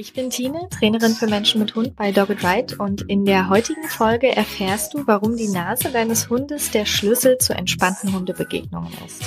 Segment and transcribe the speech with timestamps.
[0.00, 3.86] Ich bin Tine, Trainerin für Menschen mit Hund bei Dogged Ride und in der heutigen
[3.86, 9.22] Folge erfährst du, warum die Nase deines Hundes der Schlüssel zu entspannten Hundebegegnungen ist.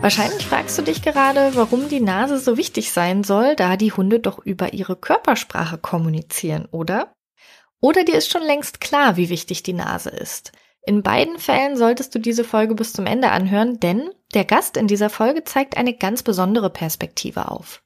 [0.00, 4.20] Wahrscheinlich fragst du dich gerade, warum die Nase so wichtig sein soll, da die Hunde
[4.20, 7.12] doch über ihre Körpersprache kommunizieren, oder?
[7.80, 10.52] Oder dir ist schon längst klar, wie wichtig die Nase ist.
[10.86, 14.86] In beiden Fällen solltest du diese Folge bis zum Ende anhören, denn der Gast in
[14.86, 17.82] dieser Folge zeigt eine ganz besondere Perspektive auf.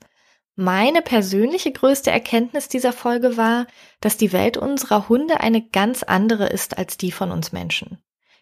[0.56, 3.66] Meine persönliche größte Erkenntnis dieser Folge war,
[4.00, 7.98] dass die Welt unserer Hunde eine ganz andere ist als die von uns Menschen.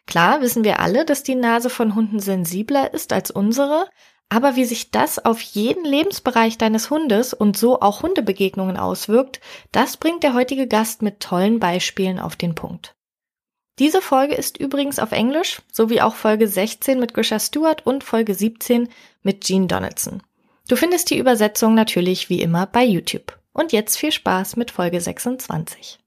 [0.07, 3.89] Klar wissen wir alle, dass die Nase von Hunden sensibler ist als unsere,
[4.31, 9.41] aber wie sich das auf jeden Lebensbereich deines Hundes und so auch Hundebegegnungen auswirkt,
[9.73, 12.95] das bringt der heutige Gast mit tollen Beispielen auf den Punkt.
[13.79, 18.35] Diese Folge ist übrigens auf Englisch, sowie auch Folge 16 mit Grisha Stewart und Folge
[18.35, 18.89] 17
[19.23, 20.23] mit Gene Donaldson.
[20.69, 23.39] Du findest die Übersetzung natürlich wie immer bei YouTube.
[23.55, 25.99] Und jetzt viel Spaß mit Folge 26.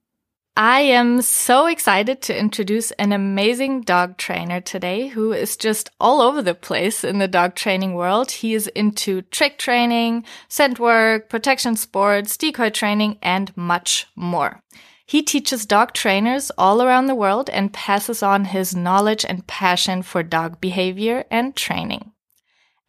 [0.56, 6.22] I am so excited to introduce an amazing dog trainer today who is just all
[6.22, 8.30] over the place in the dog training world.
[8.30, 14.62] He is into trick training, scent work, protection sports, decoy training, and much more.
[15.06, 20.04] He teaches dog trainers all around the world and passes on his knowledge and passion
[20.04, 22.11] for dog behavior and training.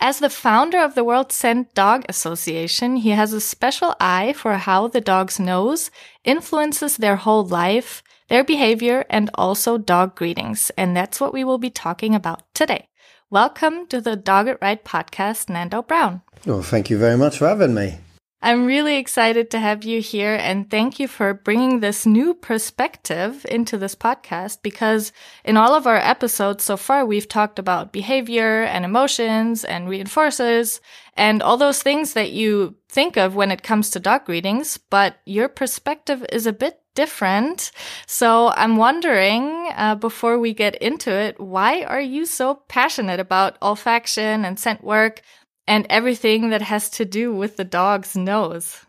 [0.05, 4.55] As the founder of the World Scent Dog Association, he has a special eye for
[4.55, 5.93] how the dog's nose
[6.25, 10.73] influences their whole life, their behavior, and also dog greetings.
[10.77, 12.89] And that's what we will be talking about today.
[13.31, 16.23] Welcome to the Dog It Right podcast, Nando Brown.
[16.45, 17.99] Well, thank you very much for having me.
[18.45, 23.47] I'm really excited to have you here and thank you for bringing this new perspective
[23.49, 25.13] into this podcast because
[25.45, 30.81] in all of our episodes so far, we've talked about behavior and emotions and reinforcers
[31.17, 35.19] and all those things that you think of when it comes to dog greetings, but
[35.25, 37.71] your perspective is a bit different.
[38.07, 43.59] So I'm wondering, uh, before we get into it, why are you so passionate about
[43.61, 45.23] olfaction and scent work?
[45.67, 48.85] And everything that has to do with the dog's nose.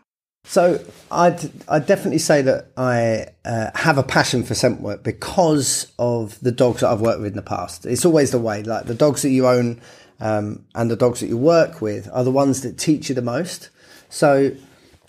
[0.46, 5.90] So I'd I'd definitely say that I uh, have a passion for scent work because
[5.98, 7.86] of the dogs that I've worked with in the past.
[7.86, 8.62] It's always the way.
[8.62, 9.80] Like the dogs that you own
[10.20, 13.22] um, and the dogs that you work with are the ones that teach you the
[13.22, 13.70] most.
[14.10, 14.54] So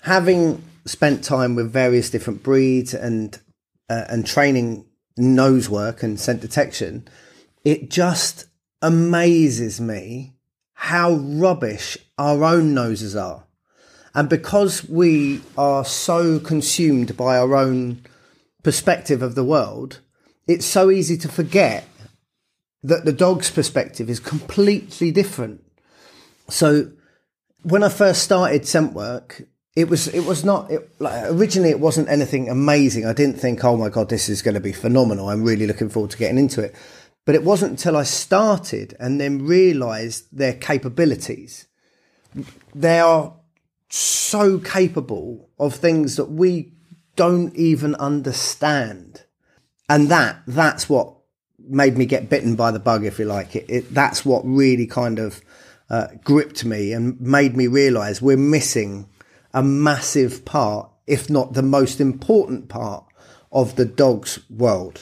[0.03, 3.37] having spent time with various different breeds and
[3.89, 4.85] uh, and training
[5.17, 7.07] nose work and scent detection,
[7.65, 8.45] it just
[8.81, 10.34] amazes me
[10.85, 13.43] how rubbish our own noses are.
[14.13, 18.01] And because we are so consumed by our own
[18.61, 20.01] perspective of the world,
[20.47, 21.87] it's so easy to forget
[22.83, 25.63] that the dog's perspective is completely different.
[26.49, 26.91] So
[27.63, 29.41] when I first started scent work,
[29.75, 33.07] it was it was not it, like originally it wasn't anything amazing.
[33.07, 35.29] I didn't think, oh my god, this is going to be phenomenal.
[35.29, 36.75] I'm really looking forward to getting into it.
[37.25, 41.67] But it wasn't until I started and then realized their capabilities.
[42.73, 43.33] They are
[43.89, 46.73] so capable of things that we
[47.15, 49.23] don't even understand.
[49.89, 51.15] And that, that's what
[51.57, 53.55] made me get bitten by the bug, if you like.
[53.55, 55.41] It, it that's what really kind of
[55.89, 59.09] uh, gripped me and made me realize we're missing
[59.53, 63.05] a massive part, if not the most important part
[63.51, 65.01] of the dog's world.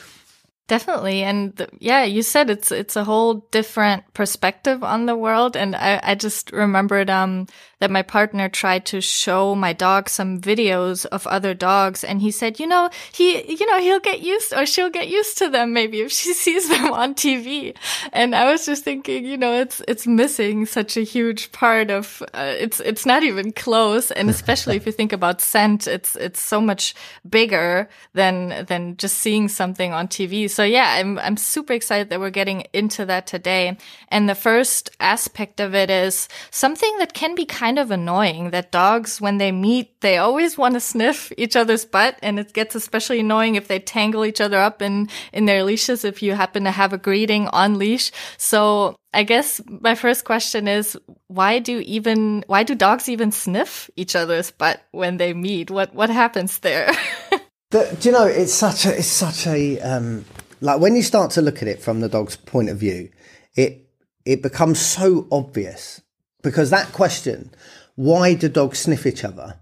[0.68, 1.24] Definitely.
[1.24, 5.58] And th- yeah, you said it's, it's a whole different perspective on the world.
[5.58, 7.48] And I, I just remembered, um,
[7.84, 12.02] that my partner tried to show my dog some videos of other dogs.
[12.02, 15.38] And he said, you know, he, you know, he'll get used or she'll get used
[15.40, 17.76] to them maybe if she sees them on TV.
[18.14, 22.24] And I was just thinking, you know, it's, it's missing such a huge part of,
[22.34, 24.12] uh, it's, it's not even close.
[24.12, 26.96] And especially if you think about scent, it's, it's so much
[27.30, 30.50] bigger than, than just seeing something on TV.
[30.50, 33.78] So yeah, I'm, I'm super excited that we're getting into that today.
[34.08, 38.72] And the first aspect of it is something that can be kind of annoying that
[38.72, 42.18] dogs, when they meet, they always want to sniff each other's butt.
[42.22, 46.06] And it gets especially annoying if they tangle each other up in, in their leashes,
[46.06, 48.12] if you happen to have a greeting on leash.
[48.38, 50.98] So I guess my first question is
[51.28, 55.72] why do even, why do dogs even sniff each other's butt when they meet?
[55.72, 56.92] What, what happens there?
[57.72, 60.26] the, do you know, it's such a, it's such a, um,
[60.62, 63.10] like when you start to look at it from the dog's point of view,
[63.56, 63.84] it
[64.26, 66.02] it becomes so obvious
[66.44, 67.50] because that question,
[67.96, 69.58] why do dogs sniff each other,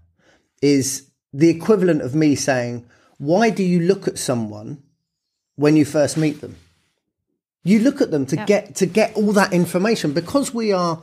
[0.60, 2.84] is the equivalent of me saying,
[3.16, 4.82] why do you look at someone
[5.56, 6.56] when you first meet them?
[7.64, 8.44] You look at them to yeah.
[8.44, 11.00] get to get all that information because we are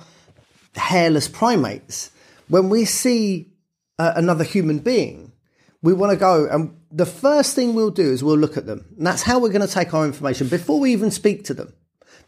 [0.75, 2.11] hairless primates.
[2.49, 3.53] When we see
[3.97, 5.31] uh, another human being,
[5.81, 8.85] we want to go and the first thing we'll do is we'll look at them.
[8.97, 11.73] And that's how we're going to take our information before we even speak to them.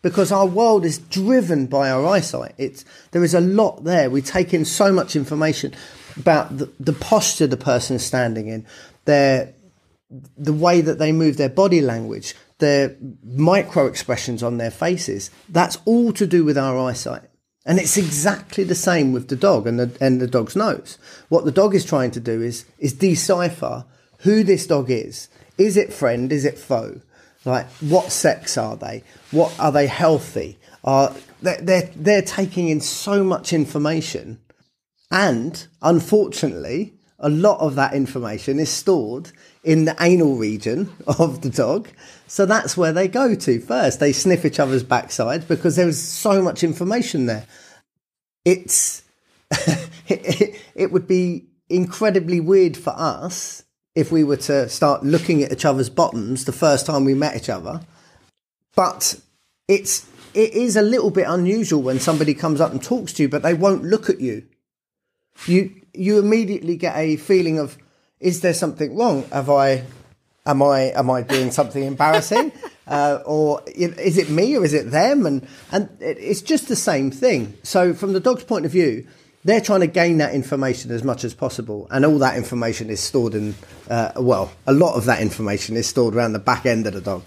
[0.02, 2.56] Because our world is driven by our eyesight.
[2.58, 4.10] It's there is a lot there.
[4.10, 5.74] We take in so much information
[6.18, 8.66] about the, the posture the person is standing in,
[9.06, 9.54] their
[10.38, 15.30] the way that they move their body language, their micro expressions on their faces.
[15.48, 17.24] That's all to do with our eyesight.
[17.66, 20.98] And it's exactly the same with the dog and the, and the dog's nose.
[21.30, 23.86] What the dog is trying to do is, is decipher
[24.20, 25.30] who this dog is.
[25.58, 26.32] Is it friend?
[26.32, 27.02] Is it foe?
[27.46, 29.04] Like, what sex are they?
[29.32, 30.60] What are they healthy?
[30.84, 34.40] Are they're, they're, they're taking in so much information.
[35.10, 39.32] And unfortunately, a lot of that information is stored
[39.64, 41.90] in the anal region of the dog.
[42.28, 44.00] So that's where they go to first.
[44.00, 47.46] They sniff each other's backsides because there is so much information there.
[48.46, 49.04] It's
[50.08, 53.64] it, it would be incredibly weird for us
[53.96, 57.36] if we were to start looking at each other's bottoms the first time we met
[57.36, 57.82] each other.
[58.76, 59.20] But
[59.68, 63.30] it's it is a little bit unusual when somebody comes up and talks to you,
[63.30, 64.44] but they won't look at you.
[65.46, 67.78] You you immediately get a feeling of
[68.22, 69.24] is there something wrong?
[69.32, 69.84] Have I,
[70.46, 72.52] am I, am I doing something embarrassing?
[72.88, 75.26] Uh, or is it me or is it them?
[75.26, 77.58] And, and it's just the same thing.
[77.64, 79.08] So from the dog's point of view,
[79.44, 81.88] they're trying to gain that information as much as possible.
[81.92, 83.56] And all that information is stored in,
[83.90, 87.02] uh, well, a lot of that information is stored around the back end of the
[87.02, 87.24] dog.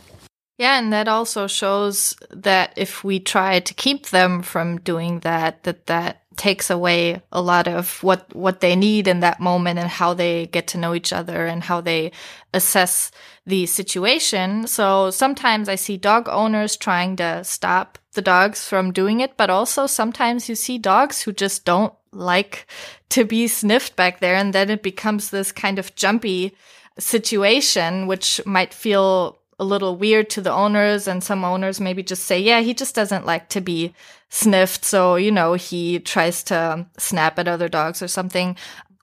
[0.56, 5.64] Yeah, and that also shows that if we try to keep them from doing that,
[5.64, 9.88] that that takes away a lot of what what they need in that moment and
[9.88, 12.12] how they get to know each other and how they
[12.52, 13.10] assess
[13.46, 14.66] the situation.
[14.66, 19.50] So sometimes I see dog owners trying to stop the dogs from doing it, but
[19.50, 22.66] also sometimes you see dogs who just don't like
[23.10, 26.56] to be sniffed back there and then it becomes this kind of jumpy
[26.98, 32.24] situation which might feel a little weird to the owners and some owners maybe just
[32.24, 33.94] say yeah he just doesn't like to be
[34.34, 38.56] sniffed so you know he tries to snap at other dogs or something.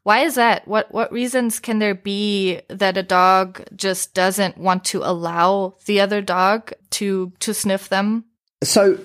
[0.03, 0.67] Why is that?
[0.67, 6.01] What what reasons can there be that a dog just doesn't want to allow the
[6.01, 8.25] other dog to to sniff them?
[8.63, 8.97] So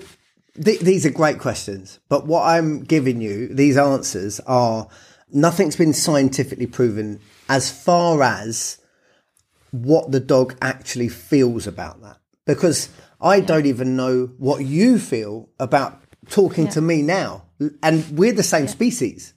[0.62, 4.88] th- these are great questions but what i'm giving you these answers are
[5.32, 8.78] nothing's been scientifically proven as far as
[9.70, 12.18] what the dog actually feels about that.
[12.44, 12.88] Because
[13.20, 13.46] I yeah.
[13.46, 16.70] don't even know what you feel about talking yeah.
[16.72, 17.44] to me now.
[17.82, 18.70] And we're the same yeah.
[18.70, 19.34] species,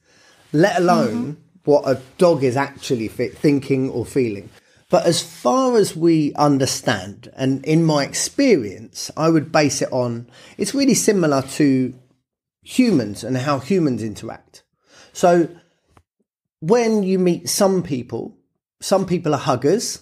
[0.51, 1.41] let alone mm-hmm.
[1.63, 4.49] what a dog is actually thinking or feeling.
[4.89, 10.27] But as far as we understand, and in my experience, I would base it on
[10.57, 11.93] it's really similar to
[12.63, 14.63] humans and how humans interact.
[15.13, 15.47] So
[16.59, 18.35] when you meet some people,
[18.81, 20.01] some people are huggers,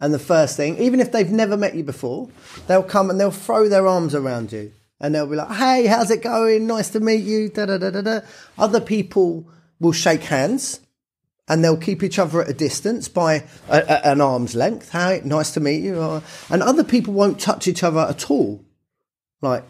[0.00, 2.28] and the first thing, even if they've never met you before,
[2.66, 6.10] they'll come and they'll throw their arms around you and they'll be like, "Hey, how's
[6.10, 6.66] it going?
[6.66, 8.20] Nice to meet you." Da da da da da.
[8.58, 9.46] Other people
[9.78, 10.80] will shake hands
[11.50, 14.92] and they'll keep each other at a distance by a, a, an arm's length.
[14.92, 16.22] Hey, nice to meet you.
[16.48, 18.64] And other people won't touch each other at all.
[19.42, 19.64] Like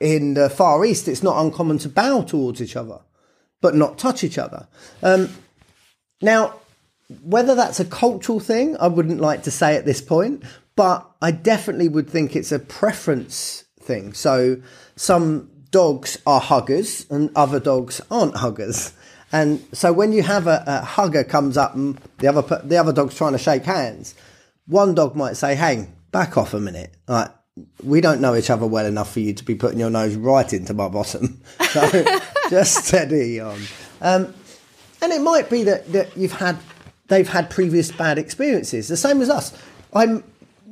[0.00, 3.00] in the Far East, it's not uncommon to bow towards each other,
[3.60, 4.68] but not touch each other.
[5.02, 5.28] Um,
[6.22, 6.54] now,
[7.24, 10.44] whether that's a cultural thing, I wouldn't like to say at this point,
[10.76, 14.12] but I definitely would think it's a preference thing.
[14.12, 14.62] So
[14.94, 18.92] some dogs are huggers and other dogs aren't huggers.
[19.32, 22.92] And so when you have a, a hugger comes up and the other the other
[22.92, 24.14] dog's trying to shake hands,
[24.66, 26.94] one dog might say, "Hang back off a minute.
[27.08, 27.30] Like
[27.82, 30.52] we don't know each other well enough for you to be putting your nose right
[30.52, 31.40] into my bottom.
[31.72, 32.04] So
[32.50, 33.58] just steady on."
[34.02, 34.34] Um,
[35.00, 36.58] and it might be that, that you've had
[37.08, 38.88] they've had previous bad experiences.
[38.88, 39.52] The same as us.
[39.94, 40.22] I'm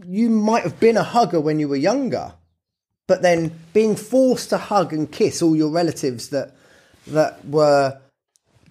[0.06, 2.34] you might have been a hugger when you were younger,
[3.06, 6.54] but then being forced to hug and kiss all your relatives that
[7.06, 7.98] that were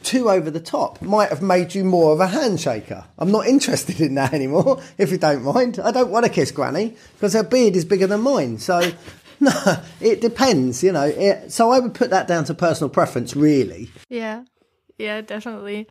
[0.04, 3.06] too over the top might have made you more of a handshaker.
[3.18, 5.80] I'm not interested in that anymore, if you don't mind.
[5.80, 8.58] I don't want to kiss Granny because her beard is bigger than mine.
[8.58, 8.92] So,
[9.40, 11.06] no, it depends, you know.
[11.06, 13.90] It, so I would put that down to personal preference, really.
[14.10, 14.44] Yeah,
[14.98, 15.88] yeah, definitely.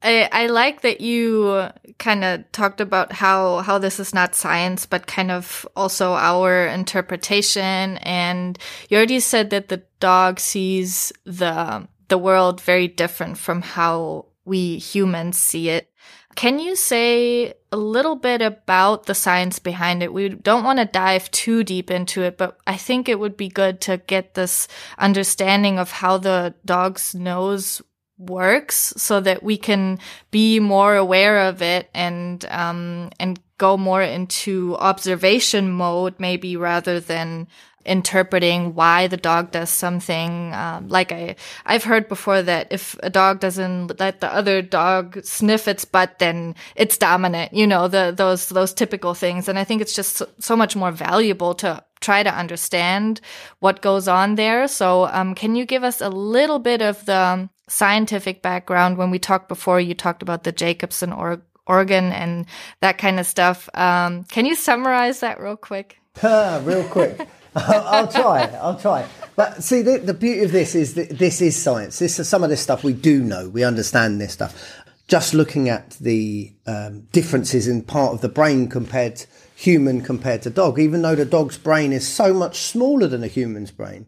[0.00, 4.86] I, I like that you kind of talked about how how this is not science,
[4.86, 7.98] but kind of also our interpretation.
[7.98, 8.56] And
[8.88, 14.78] you already said that the dog sees the the world very different from how we
[14.78, 15.90] humans see it.
[16.34, 20.12] Can you say a little bit about the science behind it?
[20.12, 23.48] We don't want to dive too deep into it, but I think it would be
[23.48, 27.82] good to get this understanding of how the dog's nose
[28.18, 29.98] works so that we can
[30.30, 36.98] be more aware of it and um and go more into observation mode maybe rather
[36.98, 37.46] than
[37.84, 40.52] interpreting why the dog does something.
[40.54, 45.24] Um, like I, I've heard before that if a dog doesn't let the other dog
[45.24, 47.52] sniff its butt, then it's dominant.
[47.52, 49.48] You know, the those those typical things.
[49.48, 53.20] And I think it's just so, so much more valuable to try to understand
[53.60, 54.68] what goes on there.
[54.68, 58.98] So, um, can you give us a little bit of the scientific background?
[58.98, 62.46] When we talked before, you talked about the Jacobson or organ and
[62.80, 63.68] that kind of stuff.
[63.74, 65.98] Um, can you summarize that real quick?
[66.22, 67.28] real quick.
[67.54, 68.44] I'll, try.
[68.60, 69.06] I'll try.
[69.36, 71.98] But see, the, the beauty of this is that this is science.
[71.98, 73.48] This is some of this stuff we do know.
[73.48, 74.82] We understand this stuff.
[75.06, 79.24] Just looking at the um, differences in part of the brain compared
[79.58, 83.28] human compared to dog, even though the dog's brain is so much smaller than a
[83.28, 84.06] human's brain,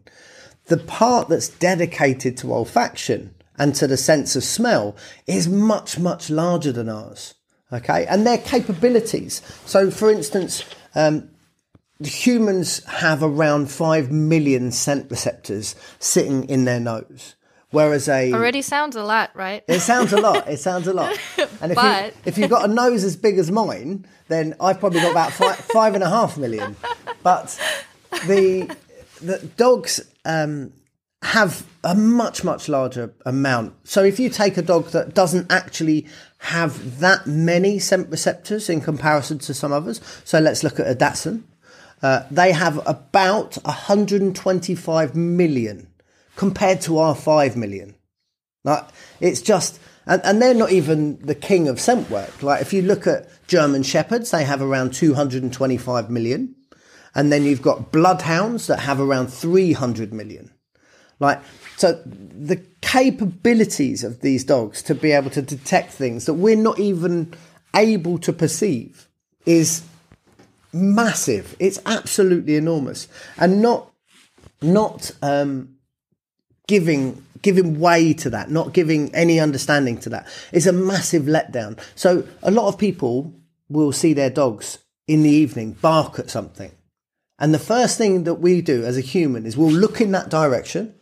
[0.67, 4.95] the part that's dedicated to olfaction and to the sense of smell
[5.27, 7.33] is much, much larger than ours.
[7.73, 9.41] Okay, and their capabilities.
[9.65, 10.63] So, for instance,
[10.95, 11.30] um,
[12.05, 17.35] humans have around 5 million scent receptors sitting in their nose.
[17.71, 19.63] Whereas a already sounds a lot, right?
[19.67, 20.47] It sounds a lot.
[20.49, 21.17] It sounds a lot.
[21.61, 22.07] And if but...
[22.07, 25.31] you if you've got a nose as big as mine, then I've probably got about
[25.31, 26.75] five, five and a half million.
[27.23, 27.57] But
[28.27, 28.75] the
[29.21, 30.73] the dogs um,
[31.21, 33.73] have a much much larger amount.
[33.85, 36.07] So if you take a dog that doesn't actually
[36.39, 40.95] have that many scent receptors in comparison to some others, so let's look at a
[40.95, 41.45] Dachshund.
[42.01, 45.87] Uh, they have about 125 million
[46.35, 47.95] compared to our 5 million.
[48.63, 48.85] Like,
[49.19, 52.41] it's just, and, and they're not even the king of scent work.
[52.41, 56.55] Like, if you look at German Shepherds, they have around 225 million.
[57.13, 60.51] And then you've got Bloodhounds that have around 300 million.
[61.19, 61.41] Like,
[61.77, 66.79] so the capabilities of these dogs to be able to detect things that we're not
[66.79, 67.33] even
[67.75, 69.07] able to perceive
[69.45, 69.83] is
[70.73, 71.55] massive.
[71.59, 73.91] It's absolutely enormous, and not
[74.61, 75.75] not um,
[76.67, 81.79] giving giving way to that, not giving any understanding to that is a massive letdown.
[81.95, 83.33] So a lot of people
[83.69, 86.71] will see their dogs in the evening bark at something.
[87.39, 90.29] And the first thing that we do as a human is we'll look in that
[90.29, 90.93] direction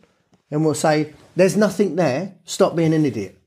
[0.50, 3.38] and we'll say, There's nothing there, stop being an idiot.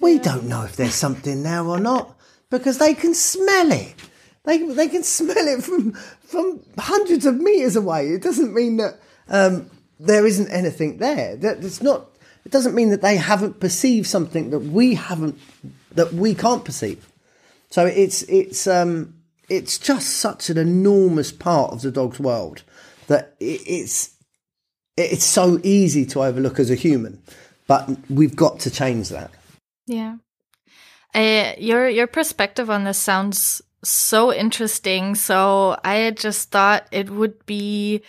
[0.00, 2.18] We don't know if there's something there or not
[2.50, 3.94] because they can smell it.
[4.44, 8.08] They they can smell it from from hundreds of meters away.
[8.08, 9.70] It doesn't mean that um,
[10.00, 11.36] there isn't anything there.
[11.36, 12.08] That it's not.
[12.44, 15.38] It doesn't mean that they haven't perceived something that we haven't
[15.94, 17.08] that we can't perceive.
[17.70, 19.14] So it's it's um,
[19.48, 22.62] it's just such an enormous part of the dog's world
[23.06, 24.10] that it's
[24.96, 27.22] it's so easy to overlook as a human,
[27.66, 29.30] but we've got to change that.
[29.86, 30.16] Yeah.
[31.14, 35.14] Uh, your your perspective on this sounds so interesting.
[35.14, 38.02] So I just thought it would be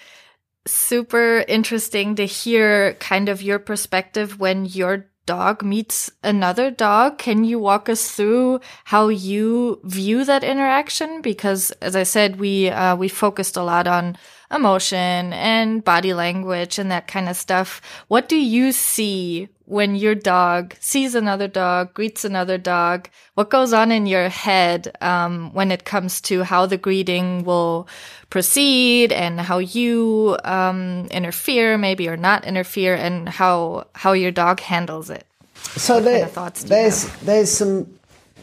[0.66, 7.18] super interesting to hear kind of your perspective when your dog meets another dog.
[7.18, 11.22] Can you walk us through how you view that interaction?
[11.22, 14.18] Because as I said, we, uh, we focused a lot on
[14.54, 17.82] emotion and body language and that kind of stuff.
[18.08, 23.10] What do you see when your dog sees another dog, greets another dog?
[23.36, 27.88] What goes on in your head um, when it comes to how the greeting will
[28.30, 34.60] proceed and how you um, interfere, maybe or not interfere, and how how your dog
[34.60, 35.26] handles it?
[35.76, 36.30] So there,
[36.66, 37.88] there's there's some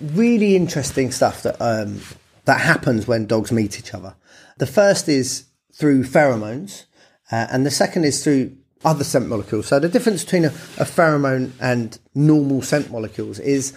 [0.01, 2.01] really interesting stuff that um,
[2.47, 4.15] that happens when dogs meet each other.
[4.59, 5.45] The first is
[5.81, 6.85] through pheromones,
[7.33, 9.67] uh, and the second is through other scent molecules.
[9.67, 13.73] So the difference between a, a pheromone and normal scent molecules is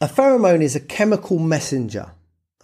[0.00, 2.12] a pheromone is a chemical messenger.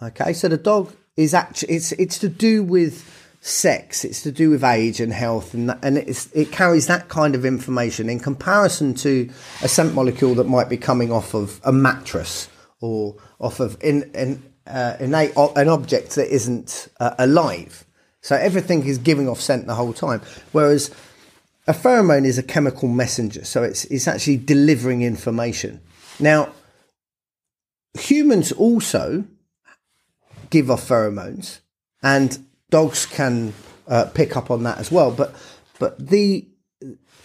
[0.01, 4.49] Okay, so the dog is actually it's it's to do with sex, it's to do
[4.49, 9.29] with age and health, and and it carries that kind of information in comparison to
[9.61, 12.49] a scent molecule that might be coming off of a mattress
[12.79, 17.85] or off of in, in uh, innate, an object that isn't uh, alive.
[18.27, 20.21] So everything is giving off scent the whole time.
[20.51, 20.91] Whereas
[21.65, 25.79] a pheromone is a chemical messenger, so it's it's actually delivering information.
[26.19, 26.49] Now,
[27.97, 29.23] humans also
[30.49, 31.61] give off pheromones,
[32.03, 32.37] and
[32.69, 33.53] dogs can
[33.87, 35.09] uh, pick up on that as well.
[35.09, 35.33] But
[35.79, 36.45] but the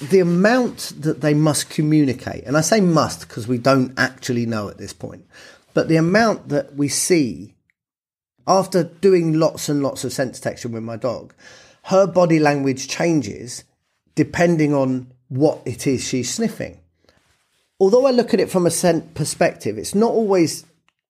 [0.00, 4.68] the amount that they must communicate, and I say must because we don't actually know
[4.68, 5.26] at this point,
[5.74, 7.56] but the amount that we see
[8.46, 11.34] after doing lots and lots of scent detection with my dog,
[11.84, 13.64] her body language changes
[14.14, 16.78] depending on what it is she's sniffing.
[17.80, 20.64] Although I look at it from a scent perspective, it's not always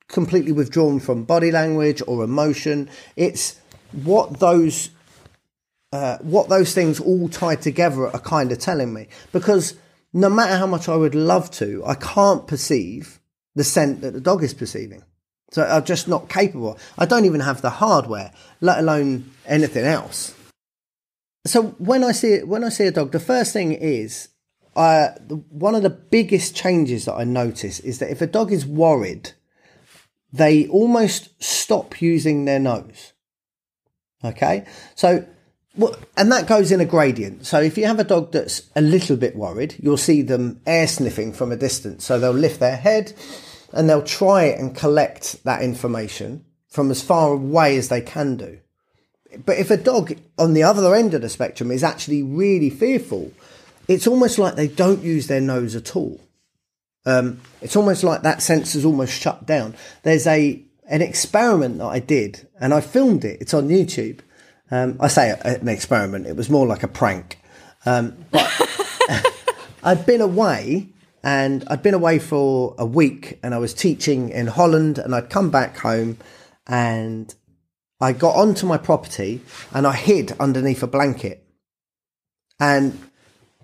[0.08, 2.88] completely withdrawn from body language or emotion.
[3.16, 3.60] It's
[3.92, 4.90] what those
[5.92, 9.08] uh, what those things all tied together are kind of telling me.
[9.32, 9.76] Because
[10.12, 13.20] no matter how much I would love to, I can't perceive
[13.54, 15.02] the scent that the dog is perceiving.
[15.52, 16.78] So I'm just not capable.
[16.98, 18.32] I don't even have the hardware,
[18.62, 20.34] let alone anything else.
[21.44, 24.28] So when I see when I see a dog, the first thing is
[24.74, 25.08] uh,
[25.50, 29.32] one of the biggest changes that I notice is that if a dog is worried,
[30.32, 33.12] they almost stop using their nose.
[34.24, 35.26] Okay, so
[35.76, 37.44] well, and that goes in a gradient.
[37.44, 40.86] So if you have a dog that's a little bit worried, you'll see them air
[40.86, 42.06] sniffing from a distance.
[42.06, 43.12] So they'll lift their head
[43.72, 48.58] and they'll try and collect that information from as far away as they can do.
[49.44, 53.32] But if a dog on the other end of the spectrum is actually really fearful,
[53.88, 56.20] it's almost like they don't use their nose at all.
[57.04, 59.74] Um, it's almost like that sense is almost shut down.
[60.02, 63.40] There's a an experiment that I did, and I filmed it.
[63.40, 64.20] It's on YouTube
[64.72, 66.26] um, I say an experiment.
[66.26, 67.38] It was more like a prank.
[67.84, 68.50] Um, but
[69.84, 70.88] I'd been away
[71.22, 75.30] and I'd been away for a week and I was teaching in Holland and I'd
[75.30, 76.18] come back home
[76.66, 77.32] and
[78.00, 79.40] I got onto my property
[79.72, 81.46] and I hid underneath a blanket.
[82.58, 82.98] And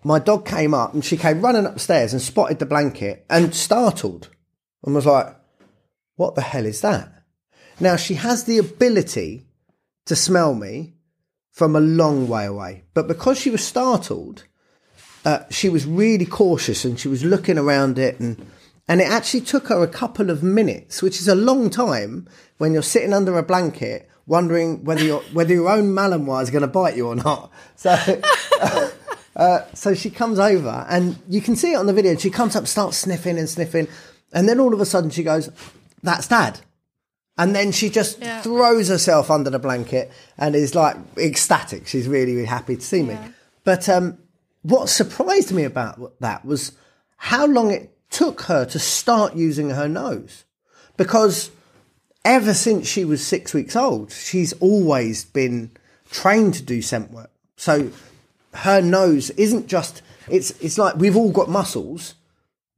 [0.05, 4.29] my dog came up and she came running upstairs and spotted the blanket and startled
[4.85, 5.35] and was like,
[6.15, 7.13] What the hell is that?
[7.81, 9.47] Now she has the ability
[10.07, 10.95] to smell me
[11.51, 12.85] from a long way away.
[12.95, 14.45] But because she was startled,
[15.25, 18.47] uh, she was really cautious and she was looking around it and
[18.91, 22.73] and it actually took her a couple of minutes, which is a long time when
[22.73, 26.69] you're sitting under a blanket wondering whether your whether your own Malinois is going to
[26.69, 27.51] bite you or not.
[27.77, 27.91] So.
[28.61, 28.91] Uh,
[29.37, 32.17] uh, so she comes over and you can see it on the video.
[32.17, 33.89] She comes up, starts sniffing and sniffing,
[34.33, 35.51] and then all of a sudden she goes,
[36.03, 36.61] "That's Dad."
[37.37, 38.43] And then she just yeah.
[38.43, 41.87] throws herself under the blanket and is like ecstatic.
[41.87, 43.27] She's really, really happy to see yeah.
[43.27, 43.33] me.
[43.63, 44.19] But um,
[44.69, 46.73] what surprised me about that was
[47.17, 50.45] how long it took her to start using her nose.
[50.97, 51.51] Because
[52.25, 55.71] ever since she was six weeks old, she's always been
[56.11, 57.31] trained to do scent work.
[57.57, 57.91] So
[58.55, 62.15] her nose isn't just, it's, it's like we've all got muscles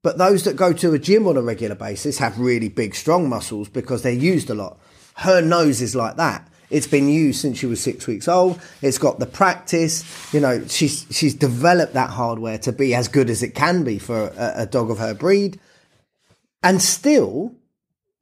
[0.02, 3.28] but those that go to a gym on a regular basis have really big, strong
[3.28, 4.78] muscles because they're used a lot.
[5.16, 6.48] Her nose is like that.
[6.70, 8.60] It's been used since she was six weeks old.
[8.80, 10.04] It's got the practice.
[10.32, 13.98] You know, she's she's developed that hardware to be as good as it can be
[13.98, 15.58] for a, a dog of her breed.
[16.62, 17.54] And still,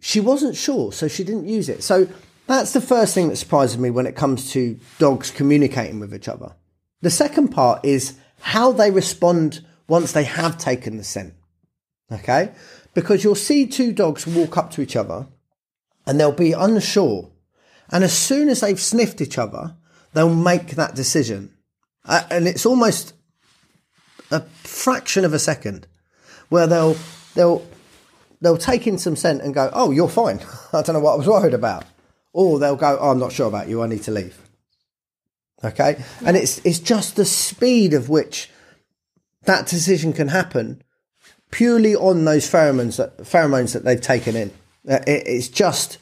[0.01, 1.83] she wasn't sure, so she didn't use it.
[1.83, 2.09] So
[2.47, 6.29] that's the first thing that surprises me when it comes to dogs communicating with each
[6.29, 6.55] other.
[7.03, 11.35] The second part is how they respond once they have taken the scent.
[12.11, 12.53] Okay?
[12.95, 15.27] Because you'll see two dogs walk up to each other
[16.07, 17.31] and they'll be unsure.
[17.91, 19.75] And as soon as they've sniffed each other,
[20.13, 21.55] they'll make that decision.
[22.05, 23.15] Uh, and it's almost
[24.31, 25.87] a fraction of a second
[26.49, 26.97] where they'll,
[27.35, 27.67] they'll,
[28.41, 30.41] they'll take in some scent and go, Oh, you're fine.
[30.73, 31.85] I don't know what I was worried about.
[32.33, 33.83] Or they'll go, oh, I'm not sure about you.
[33.83, 34.39] I need to leave.
[35.65, 35.97] Okay.
[35.99, 36.29] Yeah.
[36.29, 38.51] And it's, it's just the speed of which
[39.45, 40.83] that decision can happen
[41.51, 44.51] purely on those pheromones that pheromones that they've taken in.
[44.89, 45.99] Uh, it, it's just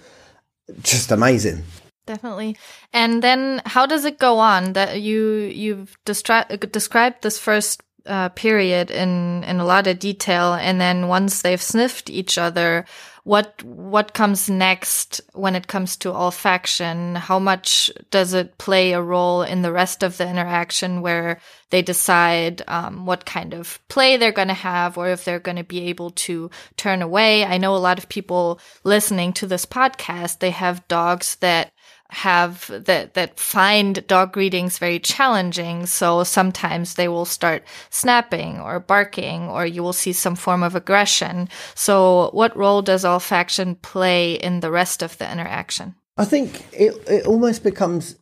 [0.83, 1.63] just amazing.
[2.07, 2.57] Definitely.
[2.93, 4.75] And then how does it go on?
[4.75, 10.81] That you you've described this first uh, period in in a lot of detail, and
[10.81, 12.85] then once they've sniffed each other,
[13.25, 17.17] what what comes next when it comes to olfaction?
[17.17, 21.41] How much does it play a role in the rest of the interaction where
[21.71, 25.57] they decide um, what kind of play they're going to have or if they're going
[25.57, 27.45] to be able to turn away?
[27.45, 31.73] I know a lot of people listening to this podcast, they have dogs that
[32.11, 35.87] have that that find dog greetings very challenging.
[35.87, 40.75] So sometimes they will start snapping or barking or you will see some form of
[40.75, 41.49] aggression.
[41.75, 45.95] So what role does olfaction play in the rest of the interaction?
[46.17, 48.17] I think it it almost becomes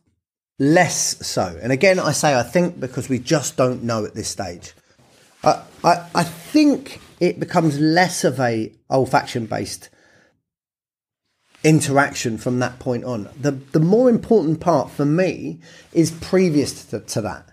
[0.57, 1.59] less so.
[1.61, 4.73] And again i say i think because we just don't know at this stage.
[5.43, 9.89] I i, I think it becomes less of a olfaction based
[11.65, 13.27] interaction from that point on.
[13.41, 15.59] The the more important part for me
[15.91, 17.49] is previous to, to that.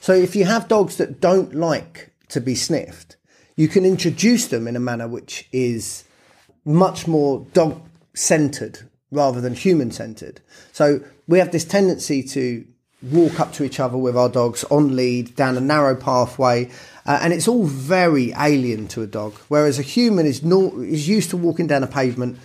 [0.00, 3.16] So if you have dogs that don't like to be sniffed,
[3.54, 6.04] you can introduce them in a manner which is
[6.64, 7.80] much more dog
[8.14, 8.80] centered
[9.12, 10.40] rather than human centered.
[10.72, 12.66] So we have this tendency to
[13.10, 16.68] walk up to each other with our dogs on lead down a narrow pathway,
[17.06, 19.34] uh, and it's all very alien to a dog.
[19.48, 22.38] Whereas a human is not is used to walking down a pavement,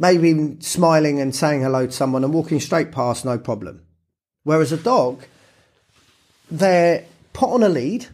[0.00, 3.82] maybe smiling and saying hello to someone and walking straight past, no problem.
[4.44, 5.22] Whereas a dog,
[6.50, 8.06] they're put on a lead.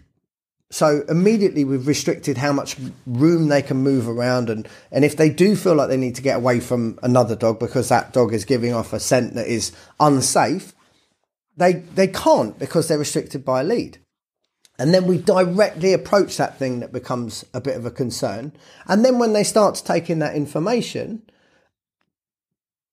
[0.68, 5.30] So immediately we've restricted how much room they can move around and, and if they
[5.30, 8.44] do feel like they need to get away from another dog because that dog is
[8.44, 9.70] giving off a scent that is
[10.00, 10.74] unsafe,
[11.56, 13.98] they they can't because they're restricted by a lead.
[14.76, 18.52] And then we directly approach that thing that becomes a bit of a concern.
[18.88, 21.22] And then when they start taking that information,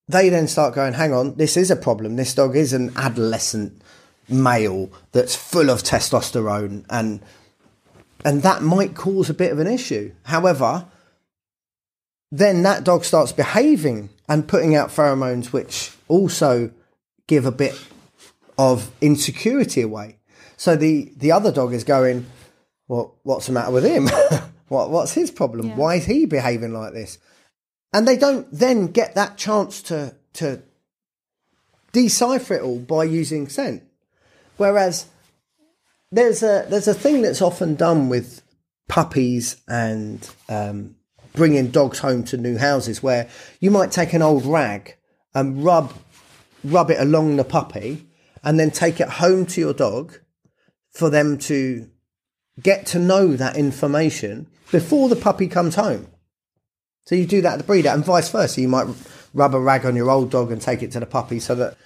[0.08, 2.16] they then start going, hang on, this is a problem.
[2.16, 3.82] This dog is an adolescent
[4.30, 7.20] male that's full of testosterone and
[8.26, 10.14] and that might cause a bit of an issue.
[10.24, 10.86] However,
[12.32, 16.72] then that dog starts behaving and putting out pheromones which also
[17.28, 17.78] give a bit
[18.58, 20.18] of insecurity away.
[20.56, 22.26] So the the other dog is going,
[22.88, 24.08] well, what's the matter with him?
[24.68, 25.68] what what's his problem?
[25.68, 25.76] Yeah.
[25.76, 27.18] Why is he behaving like this?
[27.94, 30.64] And they don't then get that chance to to
[31.92, 33.84] decipher it all by using scent.
[34.58, 35.06] Whereas
[36.12, 38.42] there's a there's a thing that's often done with
[38.88, 40.96] puppies and um,
[41.34, 43.30] bringing dogs home to new houses where
[43.60, 44.96] you might take an old rag
[45.34, 45.94] and rub
[46.64, 48.08] rub it along the puppy
[48.44, 50.20] and then take it home to your dog
[50.92, 51.90] for them to
[52.62, 56.08] get to know that information before the puppy comes home.
[57.06, 58.62] So you do that to the breeder and vice versa.
[58.62, 58.88] You might
[59.34, 61.78] rub a rag on your old dog and take it to the puppy so that,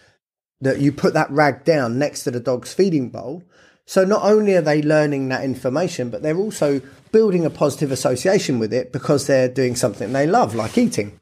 [0.61, 3.43] that you put that rag down next to the dog's feeding bowl.
[3.85, 8.59] So not only are they learning that information, but they're also building a positive association
[8.59, 11.19] with it because they're doing something they love, like eating.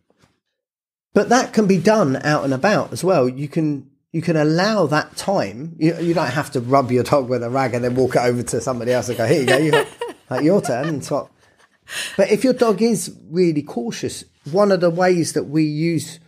[1.13, 3.29] But that can be done out and about as well.
[3.29, 5.75] You can you can allow that time.
[5.77, 8.21] You, you don't have to rub your dog with a rag and then walk it
[8.21, 9.87] over to somebody else and go, here you go, you got,
[10.29, 10.87] like your turn.
[10.87, 11.31] And swap.
[12.17, 16.19] But if your dog is really cautious, one of the ways that we use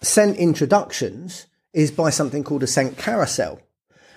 [0.00, 3.60] scent introductions is by something called a scent carousel.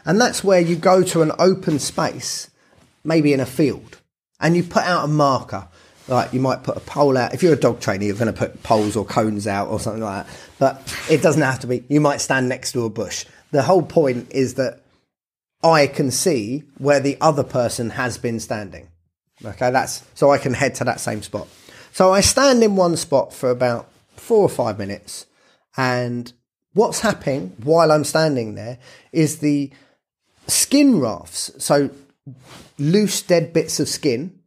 [0.05, 2.49] And that's where you go to an open space,
[3.03, 4.01] maybe in a field,
[4.39, 5.67] and you put out a marker.
[6.07, 7.33] Like you might put a pole out.
[7.33, 10.03] If you're a dog trainer, you're going to put poles or cones out or something
[10.03, 10.37] like that.
[10.59, 11.83] But it doesn't have to be.
[11.89, 13.25] You might stand next to a bush.
[13.49, 14.81] The whole point is that
[15.63, 18.89] I can see where the other person has been standing.
[19.43, 21.47] Okay, that's so I can head to that same spot.
[21.91, 25.25] So I stand in one spot for about four or five minutes,
[25.75, 26.31] and
[26.73, 28.77] what's happening while I'm standing there
[29.11, 29.71] is the
[30.47, 31.51] skin rafts.
[31.57, 31.89] So
[32.77, 34.39] loose, dead bits of skin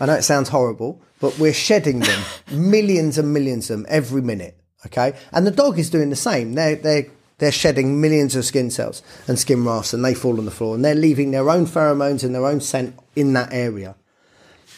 [0.00, 4.22] I know it sounds horrible, but we're shedding them, millions and millions of them every
[4.22, 4.56] minute.
[4.86, 6.54] Okay, and the dog is doing the same.
[6.54, 10.46] They're they're they're shedding millions of skin cells and skin rafts, and they fall on
[10.46, 13.94] the floor, and they're leaving their own pheromones and their own scent in that area.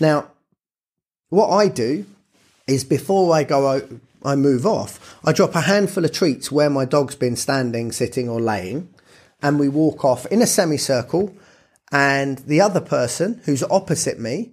[0.00, 0.28] Now,
[1.28, 2.06] what I do
[2.66, 3.82] is before I go
[4.24, 5.18] I move off.
[5.24, 8.92] I drop a handful of treats where my dog's been standing, sitting, or laying,
[9.42, 11.34] and we walk off in a semicircle.
[11.90, 14.52] And the other person who's opposite me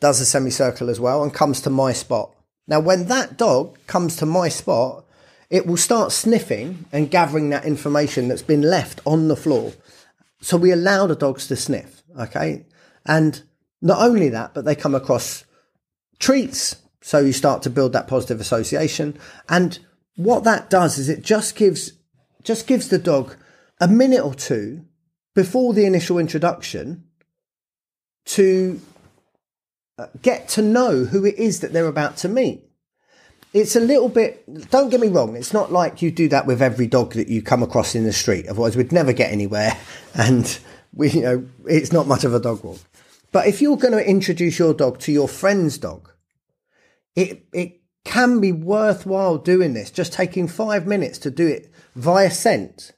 [0.00, 2.34] does a semicircle as well and comes to my spot.
[2.66, 5.04] Now, when that dog comes to my spot,
[5.50, 9.72] it will start sniffing and gathering that information that's been left on the floor.
[10.40, 12.64] So we allow the dogs to sniff, okay?
[13.04, 13.42] And
[13.80, 15.44] not only that, but they come across
[16.18, 16.76] treats.
[17.00, 19.18] So you start to build that positive association.
[19.48, 19.78] And
[20.16, 21.92] what that does is it just gives,
[22.42, 23.36] just gives the dog
[23.80, 24.84] a minute or two
[25.34, 27.04] before the initial introduction
[28.24, 28.80] to
[29.98, 32.64] uh, get to know who it is that they're about to meet.
[33.54, 36.60] It's a little bit, don't get me wrong, it's not like you do that with
[36.60, 38.46] every dog that you come across in the street.
[38.46, 39.76] Otherwise, we'd never get anywhere.
[40.14, 40.58] And
[40.92, 42.80] we, you know, it's not much of a dog walk.
[43.32, 46.10] But if you're going to introduce your dog to your friend's dog,
[47.14, 52.30] it, it can be worthwhile doing this, just taking five minutes to do it via
[52.30, 52.92] scent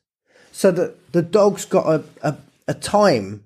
[0.53, 2.37] so that the dog's got a, a,
[2.69, 3.45] a time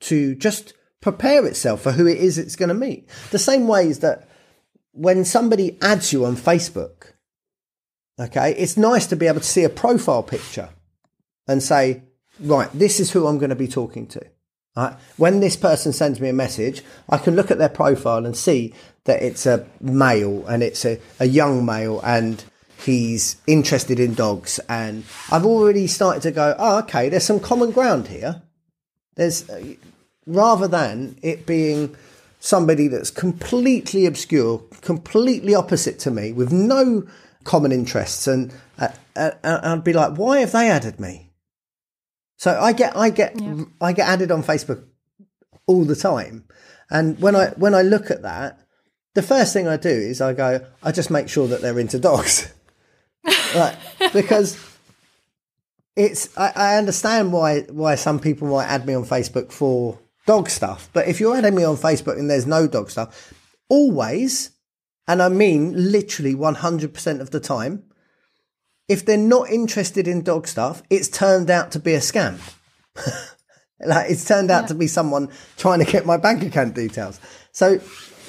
[0.00, 3.08] to just prepare itself for who it is it's going to meet.
[3.30, 4.28] The same way is that
[4.92, 7.12] when somebody adds you on Facebook,
[8.18, 10.70] okay, it's nice to be able to see a profile picture
[11.46, 12.02] and say,
[12.40, 14.20] right, this is who I'm going to be talking to.
[14.76, 14.94] Right?
[15.16, 18.74] When this person sends me a message, I can look at their profile and see
[19.04, 22.44] that it's a male and it's a, a young male and
[22.84, 24.60] he's interested in dogs.
[24.68, 28.42] And I've already started to go, oh, okay, there's some common ground here.
[29.14, 29.50] There's
[30.26, 31.96] rather than it being
[32.40, 37.06] somebody that's completely obscure, completely opposite to me with no
[37.44, 38.26] common interests.
[38.26, 41.30] And uh, uh, I'd be like, why have they added me?
[42.36, 43.64] So I get I get yeah.
[43.80, 44.84] I get added on Facebook
[45.66, 46.44] all the time,
[46.90, 48.60] and when I when I look at that,
[49.14, 51.98] the first thing I do is I go I just make sure that they're into
[51.98, 52.52] dogs,
[53.54, 53.76] like,
[54.12, 54.58] because
[55.96, 60.50] it's I, I understand why why some people might add me on Facebook for dog
[60.50, 63.32] stuff, but if you're adding me on Facebook and there's no dog stuff,
[63.70, 64.50] always,
[65.08, 67.84] and I mean literally one hundred percent of the time,
[68.88, 72.38] if they're not interested in dog stuff, it's turned out to be a scam.
[73.80, 74.68] like it's turned out yeah.
[74.68, 77.20] to be someone trying to get my bank account details.
[77.52, 77.80] So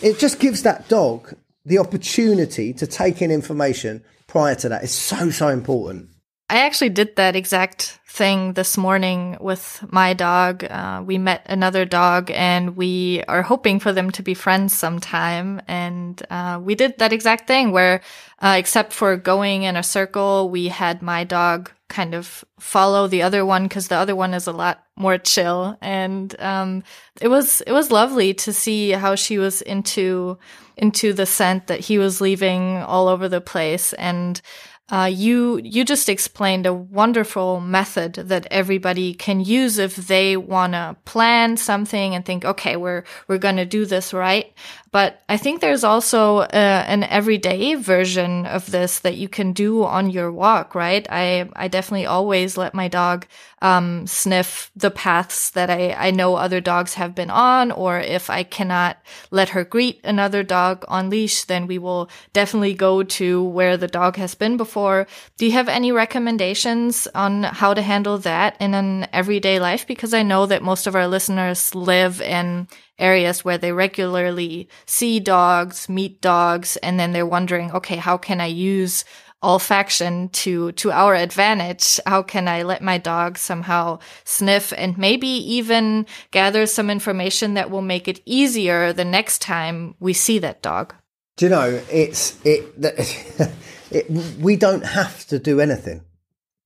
[0.02, 1.34] it just gives that dog
[1.66, 4.84] the opportunity to take in information prior to that.
[4.84, 6.10] It's so, so important.
[6.50, 10.64] I actually did that exact thing this morning with my dog.
[10.64, 15.62] Uh, we met another dog and we are hoping for them to be friends sometime.
[15.68, 18.02] And uh, we did that exact thing where,
[18.40, 23.22] uh, except for going in a circle, we had my dog kind of follow the
[23.22, 25.78] other one because the other one is a lot more chill.
[25.82, 26.84] And um,
[27.20, 30.38] it was it was lovely to see how she was into
[30.78, 34.42] into the scent that he was leaving all over the place and
[34.90, 40.74] uh, you you just explained a wonderful method that everybody can use if they want
[40.74, 44.54] to plan something and think, okay, we're we're going to do this right.
[44.92, 49.84] But I think there's also uh, an everyday version of this that you can do
[49.84, 51.06] on your walk, right?
[51.10, 53.28] I I definitely always let my dog
[53.62, 58.30] um, sniff the paths that I, I know other dogs have been on, or if
[58.30, 58.98] I cannot
[59.32, 63.88] let her greet another dog on leash, then we will definitely go to where the
[63.88, 64.77] dog has been before.
[64.78, 69.88] Or do you have any recommendations on how to handle that in an everyday life?
[69.88, 72.68] Because I know that most of our listeners live in
[73.00, 78.40] areas where they regularly see dogs, meet dogs, and then they're wondering, okay, how can
[78.40, 79.04] I use
[79.44, 82.00] olfaction to to our advantage?
[82.06, 87.70] How can i let my dog somehow sniff and maybe even gather some information that
[87.70, 90.94] will make it easier the next time we see that dog?
[91.38, 92.64] Do you know it's it,
[93.92, 96.04] it we don't have to do anything.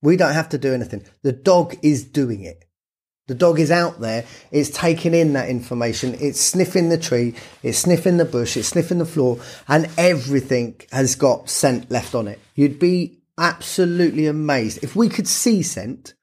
[0.00, 1.04] We don't have to do anything.
[1.22, 2.64] The dog is doing it.
[3.28, 7.78] The dog is out there, it's taking in that information, it's sniffing the tree, it's
[7.78, 12.40] sniffing the bush, it's sniffing the floor, and everything has got scent left on it.
[12.56, 14.82] You'd be absolutely amazed.
[14.82, 16.14] If we could see scent,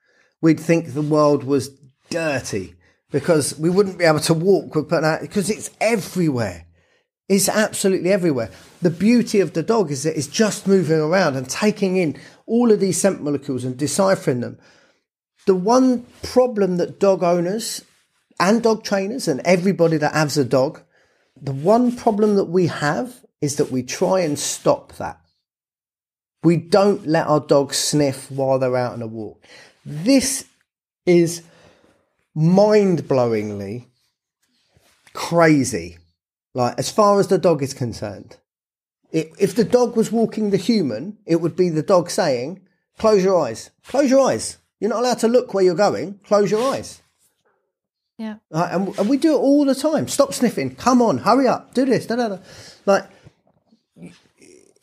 [0.41, 1.69] we'd think the world was
[2.09, 2.75] dirty
[3.11, 6.65] because we wouldn't be able to walk because it's everywhere.
[7.29, 8.49] It's absolutely everywhere.
[8.81, 12.71] The beauty of the dog is that it's just moving around and taking in all
[12.71, 14.57] of these scent molecules and deciphering them
[15.45, 17.83] the one problem that dog owners
[18.39, 20.81] and dog trainers and everybody that has a dog,
[21.41, 25.19] the one problem that we have is that we try and stop that.
[26.43, 29.43] We don't let our dogs sniff while they're out on a walk.
[29.85, 30.45] This
[31.05, 31.41] is
[32.35, 33.85] mind blowingly
[35.13, 35.98] crazy.
[36.59, 38.35] Like, as far as the dog is concerned,
[39.13, 42.59] it, if the dog was walking the human, it would be the dog saying,
[42.97, 44.57] Close your eyes, close your eyes.
[44.77, 46.19] You're not allowed to look where you're going.
[46.25, 47.01] Close your eyes.
[48.17, 48.39] Yeah.
[48.51, 50.09] And, and we do it all the time.
[50.09, 50.75] Stop sniffing.
[50.75, 51.73] Come on, hurry up.
[51.73, 52.07] Do this.
[52.07, 52.37] Da, da, da.
[52.85, 53.09] Like,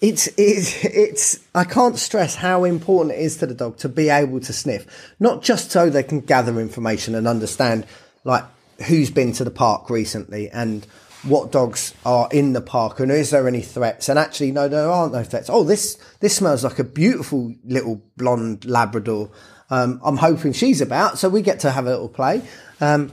[0.01, 4.09] it's, it's, it's, I can't stress how important it is to the dog to be
[4.09, 4.87] able to sniff,
[5.21, 7.85] not just so they can gather information and understand,
[8.25, 8.45] like,
[8.87, 10.87] who's been to the park recently and
[11.27, 14.91] what dogs are in the park and is there any threats and actually no there
[14.91, 19.31] aren't no threats oh this this smells like a beautiful little blonde labrador
[19.71, 22.43] um, I'm hoping she's about, so we get to have a little play.
[22.81, 23.13] Um,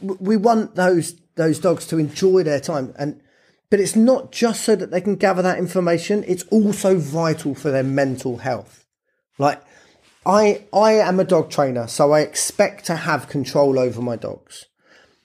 [0.00, 3.20] we want those those dogs to enjoy their time, and
[3.70, 6.24] but it's not just so that they can gather that information.
[6.26, 8.86] It's also vital for their mental health.
[9.38, 9.62] Like
[10.24, 14.66] I I am a dog trainer, so I expect to have control over my dogs.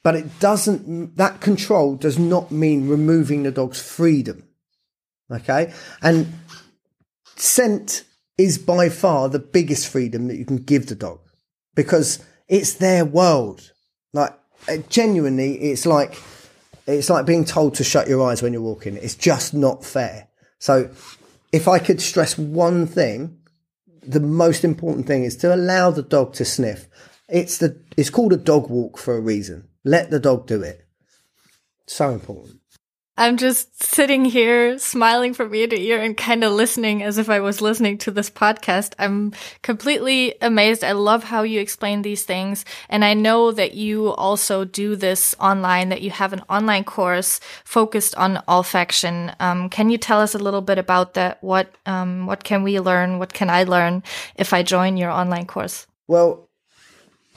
[0.03, 4.47] But it doesn't that control does not mean removing the dog's freedom.
[5.29, 5.73] Okay?
[6.01, 6.33] And
[7.35, 8.03] scent
[8.37, 11.19] is by far the biggest freedom that you can give the dog
[11.75, 13.71] because it's their world.
[14.13, 14.33] Like
[14.69, 16.15] uh, genuinely, it's like
[16.85, 18.97] it's like being told to shut your eyes when you're walking.
[18.97, 20.27] It's just not fair.
[20.59, 20.89] So,
[21.51, 23.37] if I could stress one thing,
[24.01, 26.87] the most important thing is to allow the dog to sniff
[27.27, 29.66] It's the it's called a dog walk for a reason.
[29.87, 30.85] Let the dog do it.
[31.85, 32.59] So important.
[33.15, 37.29] I'm just sitting here smiling from ear to ear and kind of listening as if
[37.29, 38.95] I was listening to this podcast.
[38.99, 40.83] I'm completely amazed.
[40.83, 42.65] I love how you explain these things.
[42.89, 47.39] And I know that you also do this online, that you have an online course
[47.63, 49.33] focused on olfaction.
[49.39, 51.41] Um, can you tell us a little bit about that?
[51.41, 53.19] What, um, what can we learn?
[53.19, 54.03] What can I learn
[54.35, 55.87] if I join your online course?
[56.07, 56.46] Well,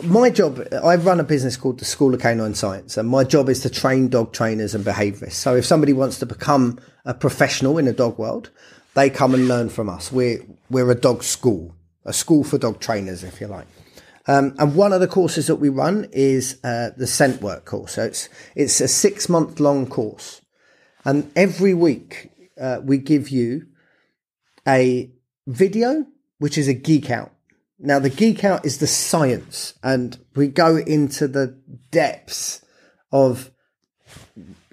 [0.02, 3.48] my job, I run a business called the School of Canine Science, and my job
[3.48, 5.32] is to train dog trainers and behaviourists.
[5.32, 8.50] So if somebody wants to become a professional in the dog world,
[8.94, 10.10] they come and learn from us.
[10.12, 13.66] We're we're a dog school, a school for dog trainers, if you like.
[14.26, 17.92] Um, and one of the courses that we run is uh, the scent work course.
[17.92, 20.40] So it's it's a six month long course,
[21.04, 23.66] and every week uh, we give you
[24.66, 25.10] a
[25.46, 26.06] video,
[26.38, 27.32] which is a geek out.
[27.83, 31.59] Now, the geek out is the science, and we go into the
[31.90, 32.62] depths
[33.11, 33.51] of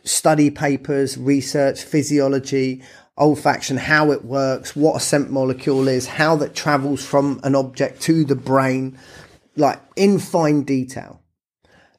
[0.04, 2.84] study papers, research, physiology,
[3.18, 8.02] olfaction, how it works, what a scent molecule is, how that travels from an object
[8.02, 8.98] to the brain,
[9.56, 11.22] like in fine detail.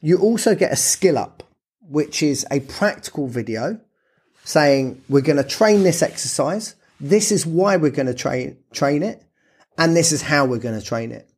[0.03, 1.43] You also get a skill up,
[1.81, 3.81] which is a practical video
[4.45, 6.75] saying we're going to train this exercise.
[7.01, 9.23] This is why we're going to train train it
[9.79, 11.31] and this is how we're going to train it.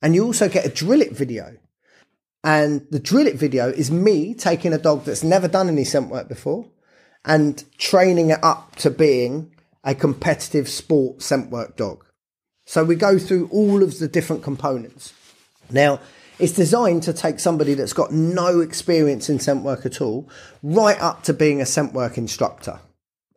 [0.00, 1.56] And you also get a drill it video.
[2.42, 6.08] And the drill it video is me taking a dog that's never done any scent
[6.08, 6.66] work before
[7.24, 12.06] and training it up to being a competitive sport scent work dog.
[12.64, 15.12] So we go through all of the different components.
[15.70, 16.00] Now,
[16.38, 20.28] it's designed to take somebody that's got no experience in scent work at all
[20.62, 22.80] right up to being a scent work instructor.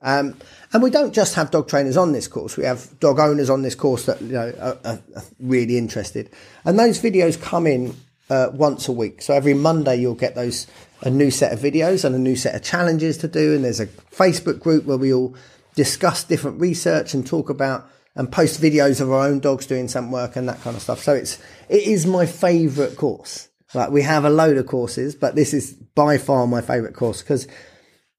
[0.03, 0.37] Um,
[0.73, 2.57] and we don't just have dog trainers on this course.
[2.57, 6.29] We have dog owners on this course that you know are, are, really interested.
[6.65, 7.95] And those videos come in
[8.29, 9.21] uh, once a week.
[9.21, 10.67] So every Monday you'll get those
[11.01, 13.55] a new set of videos and a new set of challenges to do.
[13.55, 15.35] And there's a Facebook group where we all
[15.75, 20.11] discuss different research and talk about and post videos of our own dogs doing some
[20.11, 21.01] work and that kind of stuff.
[21.01, 23.49] So it's it is my favourite course.
[23.73, 27.21] Like we have a load of courses, but this is by far my favourite course
[27.21, 27.47] because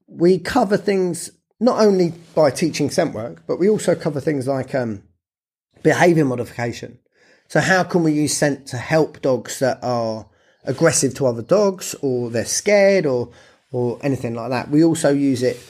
[0.07, 4.75] we cover things not only by teaching scent work, but we also cover things like
[4.75, 5.03] um,
[5.83, 6.99] behavior modification.
[7.49, 10.27] So, how can we use scent to help dogs that are
[10.65, 13.31] aggressive to other dogs, or they're scared, or
[13.71, 14.71] or anything like that?
[14.71, 15.65] We also use it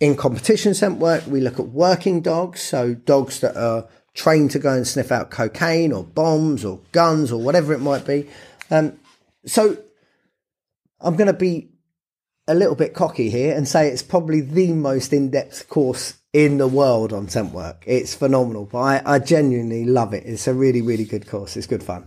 [0.00, 1.26] in competition scent work.
[1.26, 5.30] We look at working dogs, so dogs that are trained to go and sniff out
[5.30, 8.28] cocaine or bombs or guns or whatever it might be.
[8.70, 8.98] Um,
[9.46, 9.78] so,
[11.00, 11.71] I'm going to be
[12.48, 16.68] a little bit cocky here and say it's probably the most in-depth course in the
[16.68, 17.84] world on scent work.
[17.86, 20.24] It's phenomenal, but I, I genuinely love it.
[20.26, 21.56] It's a really, really good course.
[21.56, 22.06] It's good fun.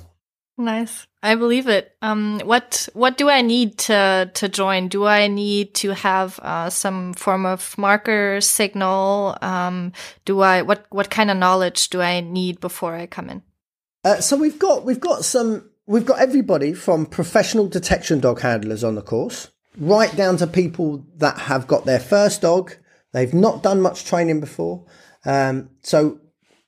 [0.58, 1.06] Nice.
[1.22, 1.98] I believe it.
[2.02, 4.88] Um, what what do I need to to join?
[4.88, 9.38] Do I need to have uh, some form of marker signal?
[9.42, 9.92] Um,
[10.24, 13.44] do I what what kind of knowledge do I need before I come in?
[14.06, 18.84] Uh, so we've got we've got some we've got everybody from professional detection dog handlers
[18.84, 22.74] on the course right down to people that have got their first dog.
[23.14, 24.86] They've not done much training before.
[25.26, 26.20] Um, so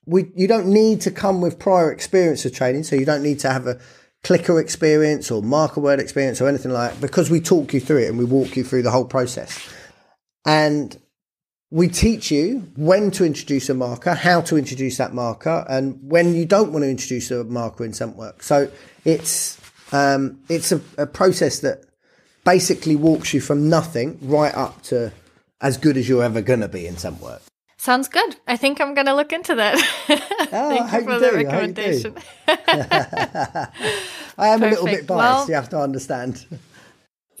[0.06, 2.84] we, you don't need to come with prior experience of training.
[2.84, 3.78] So you don't need to have a
[4.24, 7.98] clicker experience or marker word experience or anything like that because we talk you through
[7.98, 9.72] it and we walk you through the whole process.
[10.44, 10.98] And
[11.70, 16.34] we teach you when to introduce a marker, how to introduce that marker, and when
[16.34, 18.42] you don't want to introduce a marker in scent work.
[18.42, 18.70] So
[19.04, 19.60] it's
[19.92, 21.84] um, it's a, a process that
[22.48, 25.12] basically walks you from nothing right up to
[25.60, 27.42] as good as you're ever going to be in some work.
[27.76, 28.36] Sounds good.
[28.46, 29.76] I think I'm going to look into that.
[30.08, 30.16] Oh,
[30.88, 32.14] Thank you for you the recommendation.
[32.46, 33.68] I,
[34.38, 34.80] I am Perfect.
[34.80, 36.46] a little bit biased, well, you have to understand.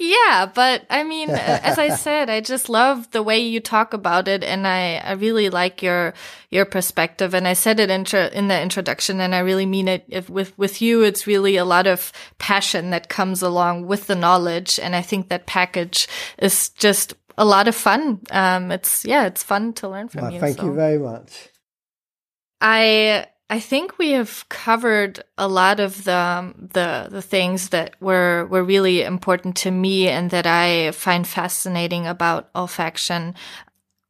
[0.00, 4.28] Yeah, but I mean, as I said, I just love the way you talk about
[4.28, 6.14] it, and I, I really like your
[6.50, 7.34] your perspective.
[7.34, 10.04] And I said it intro, in the introduction, and I really mean it.
[10.08, 14.14] If with with you, it's really a lot of passion that comes along with the
[14.14, 16.06] knowledge, and I think that package
[16.38, 18.20] is just a lot of fun.
[18.30, 20.38] Um, it's yeah, it's fun to learn from well, you.
[20.38, 20.66] Thank so.
[20.66, 21.48] you very much.
[22.60, 28.46] I I think we have covered a lot of the, the the things that were
[28.46, 33.34] were really important to me and that I find fascinating about olfaction.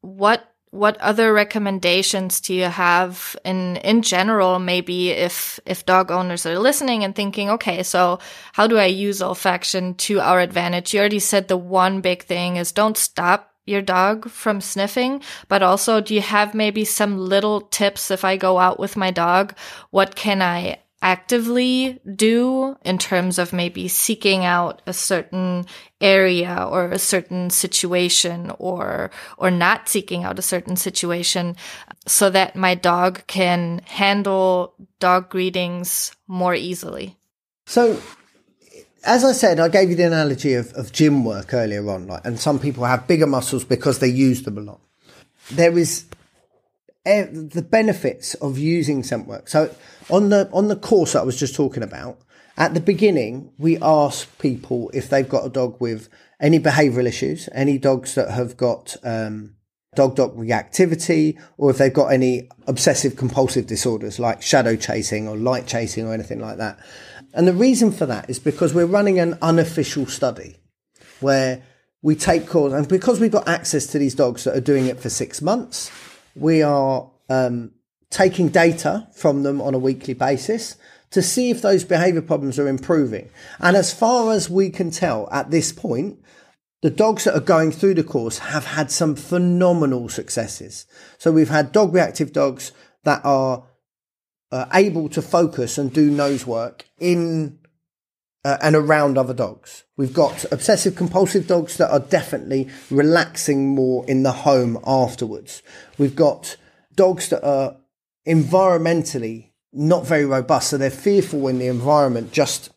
[0.01, 6.45] What what other recommendations do you have in in general maybe if if dog owners
[6.45, 8.19] are listening and thinking okay so
[8.53, 12.57] how do i use olfaction to our advantage you already said the one big thing
[12.57, 17.61] is don't stop your dog from sniffing, but also do you have maybe some little
[17.61, 19.55] tips if I go out with my dog?
[19.91, 25.65] What can I actively do in terms of maybe seeking out a certain
[26.01, 31.55] area or a certain situation or or not seeking out a certain situation
[32.07, 37.17] so that my dog can handle dog greetings more easily
[37.65, 38.01] so
[39.09, 42.21] as I said, I gave you the analogy of, of gym work earlier on, like,
[42.27, 44.81] and some people have bigger muscles because they use them a lot.
[45.51, 46.05] There is
[47.05, 49.49] the benefits of using scent work.
[49.49, 49.75] So
[50.11, 52.19] on the on the course I was just talking about,
[52.59, 57.49] at the beginning, we ask people if they've got a dog with any behavioural issues,
[57.53, 59.55] any dogs that have got um,
[59.95, 65.37] dog dog reactivity, or if they've got any obsessive compulsive disorders like shadow chasing or
[65.37, 66.79] light chasing or anything like that.
[67.35, 70.57] And the reason for that is because we're running an unofficial study
[71.21, 71.63] where
[72.03, 75.01] we take calls, and because we've got access to these dogs that are doing it
[75.01, 75.91] for six months,
[76.35, 77.73] we are um,
[78.11, 80.77] taking data from them on a weekly basis
[81.11, 83.29] to see if those behavior problems are improving.
[83.61, 86.23] And as far as we can tell at this point,
[86.83, 90.87] the dogs that are going through the course have had some phenomenal successes.
[91.19, 92.73] So we've had dog reactive dogs
[93.05, 93.65] that are
[94.51, 97.59] uh, able to focus and do nose work in
[98.45, 99.85] uh, and around other dogs.
[99.97, 105.63] We've got obsessive compulsive dogs that are definitely relaxing more in the home afterwards.
[105.99, 106.57] We've got
[106.95, 107.77] dogs that are
[108.27, 112.71] environmentally not very robust, so they're fearful in the environment just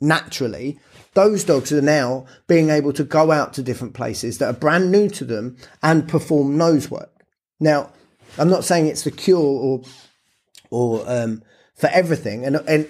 [0.00, 0.78] naturally.
[1.14, 4.92] Those dogs are now being able to go out to different places that are brand
[4.92, 7.10] new to them and perform nose work.
[7.58, 7.90] Now,
[8.38, 9.82] I'm not saying it's the cure or
[10.76, 11.42] or um,
[11.74, 12.88] for everything, and and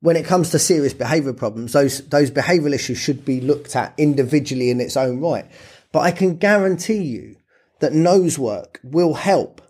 [0.00, 3.94] when it comes to serious behavior problems, those those behavioral issues should be looked at
[3.96, 5.46] individually in its own right.
[5.92, 7.36] But I can guarantee you
[7.80, 9.62] that nose work will help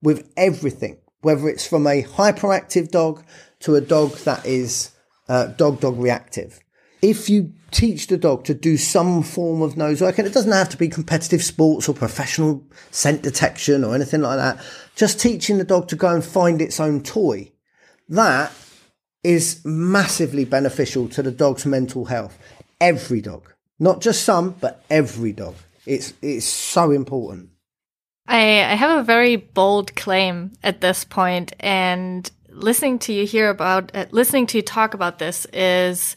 [0.00, 3.24] with everything, whether it's from a hyperactive dog
[3.60, 4.92] to a dog that is
[5.28, 6.60] uh, dog dog reactive.
[7.02, 10.52] If you teach the dog to do some form of nose work, and it doesn't
[10.52, 14.64] have to be competitive sports or professional scent detection or anything like that,
[14.96, 17.50] just teaching the dog to go and find its own toy,
[18.08, 18.52] that
[19.22, 22.38] is massively beneficial to the dog's mental health.
[22.80, 25.56] Every dog, not just some, but every dog.
[25.84, 27.50] It's it's so important.
[28.26, 33.48] I, I have a very bold claim at this point, and listening to you hear
[33.50, 36.14] about uh, listening to you talk about this is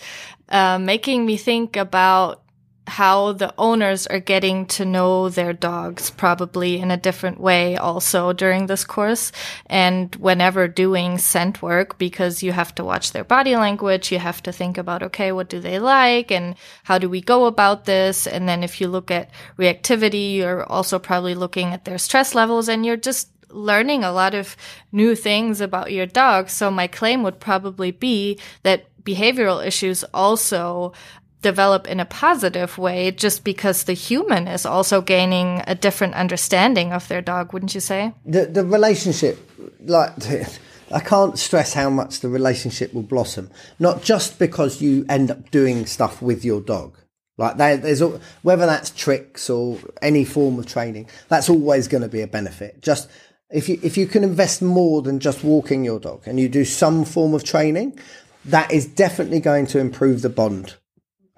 [0.52, 2.42] uh, making me think about
[2.88, 8.34] how the owners are getting to know their dogs probably in a different way also
[8.34, 9.32] during this course
[9.68, 14.42] and whenever doing scent work because you have to watch their body language you have
[14.44, 18.28] to think about okay what do they like and how do we go about this?
[18.28, 22.68] And then if you look at reactivity you're also probably looking at their stress levels
[22.68, 24.56] and you're just learning a lot of
[24.92, 26.50] new things about your dog.
[26.50, 30.94] So my claim would probably be that behavioral issues also
[31.42, 36.94] develop in a positive way just because the human is also gaining a different understanding
[36.94, 38.14] of their dog, wouldn't you say?
[38.26, 39.40] The the relationship
[39.86, 40.12] like
[40.92, 43.50] I can't stress how much the relationship will blossom.
[43.80, 46.98] Not just because you end up doing stuff with your dog.
[47.38, 48.02] Like there's
[48.44, 52.82] whether that's tricks or any form of training, that's always going to be a benefit.
[52.82, 53.10] Just
[53.50, 56.66] if you if you can invest more than just walking your dog and you do
[56.66, 57.98] some form of training,
[58.46, 60.76] that is definitely going to improve the bond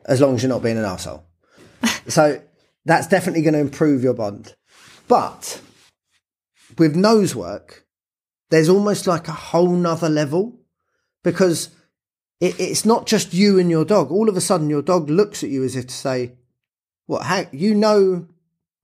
[0.05, 1.23] as long as you're not being an asshole.
[2.07, 2.41] so
[2.85, 4.55] that's definitely going to improve your bond.
[5.07, 5.61] But
[6.77, 7.85] with nose work,
[8.49, 10.59] there's almost like a whole nother level
[11.23, 11.69] because
[12.39, 14.11] it, it's not just you and your dog.
[14.11, 16.33] All of a sudden, your dog looks at you as if to say,
[17.05, 17.23] "What?
[17.23, 18.27] How you know?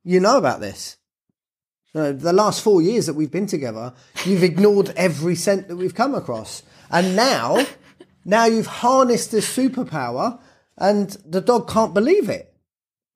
[0.03, 0.97] You know about this?"
[1.93, 3.93] Uh, the last four years that we've been together,
[4.25, 7.65] you've ignored every scent that we've come across, and now,
[8.29, 10.39] now you've harnessed this superpower
[10.77, 12.53] and the dog can't believe it.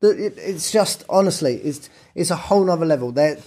[0.02, 3.12] It's just honestly, it's it's a whole nother level.
[3.12, 3.38] There,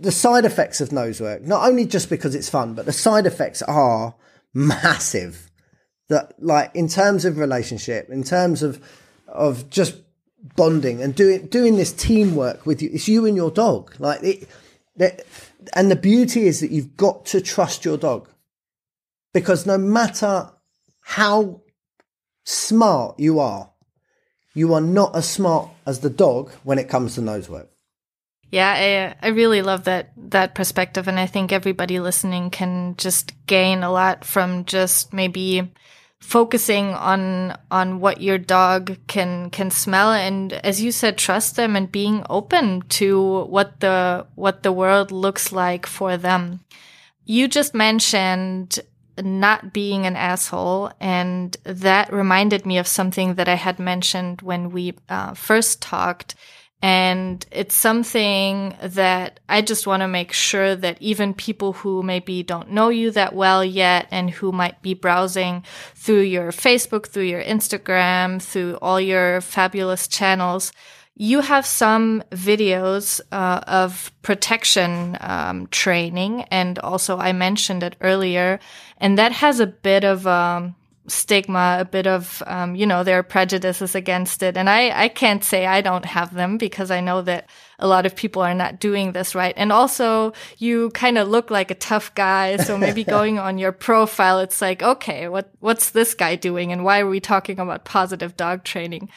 [0.00, 3.26] the side effects of nose work, not only just because it's fun, but the side
[3.26, 4.14] effects are
[4.54, 5.50] massive.
[6.08, 8.80] That like in terms of relationship, in terms of
[9.26, 9.96] of just
[10.54, 12.90] bonding and doing doing this teamwork with you.
[12.92, 13.94] It's you and your dog.
[13.98, 14.48] Like it,
[14.96, 15.26] that,
[15.74, 18.28] and the beauty is that you've got to trust your dog
[19.36, 20.48] because no matter
[21.02, 21.60] how
[22.44, 23.70] smart you are,
[24.54, 27.68] you are not as smart as the dog when it comes to nose work.
[28.50, 33.34] Yeah, I, I really love that that perspective, and I think everybody listening can just
[33.46, 35.70] gain a lot from just maybe
[36.18, 41.76] focusing on on what your dog can can smell and as you said trust them
[41.76, 46.58] and being open to what the what the world looks like for them
[47.26, 48.80] you just mentioned
[49.22, 50.92] not being an asshole.
[51.00, 56.34] And that reminded me of something that I had mentioned when we uh, first talked.
[56.82, 62.42] And it's something that I just want to make sure that even people who maybe
[62.42, 65.64] don't know you that well yet and who might be browsing
[65.94, 70.70] through your Facebook, through your Instagram, through all your fabulous channels,
[71.18, 78.60] you have some videos uh, of protection um, training, and also I mentioned it earlier,
[78.98, 80.74] and that has a bit of um,
[81.08, 85.08] stigma, a bit of um, you know there are prejudices against it, and I I
[85.08, 87.48] can't say I don't have them because I know that
[87.78, 91.50] a lot of people are not doing this right, and also you kind of look
[91.50, 95.90] like a tough guy, so maybe going on your profile, it's like okay, what what's
[95.90, 99.08] this guy doing, and why are we talking about positive dog training?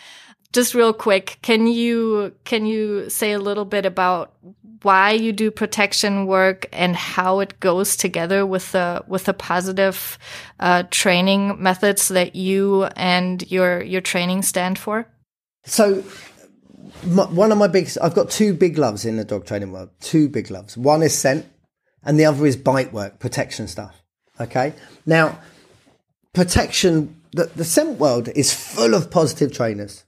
[0.54, 4.34] Just real quick, can you can you say a little bit about
[4.82, 10.18] why you do protection work and how it goes together with the with the positive
[10.60, 15.08] uh, training methods that you and your your training stand for?
[15.66, 16.04] So,
[17.06, 19.90] my, one of my biggest, I've got two big loves in the dog training world.
[20.00, 20.76] Two big loves.
[20.76, 21.46] One is scent,
[22.04, 24.02] and the other is bite work, protection stuff.
[24.42, 24.74] Okay,
[25.06, 25.40] now
[26.34, 27.16] protection.
[27.34, 30.04] The, the scent world is full of positive trainers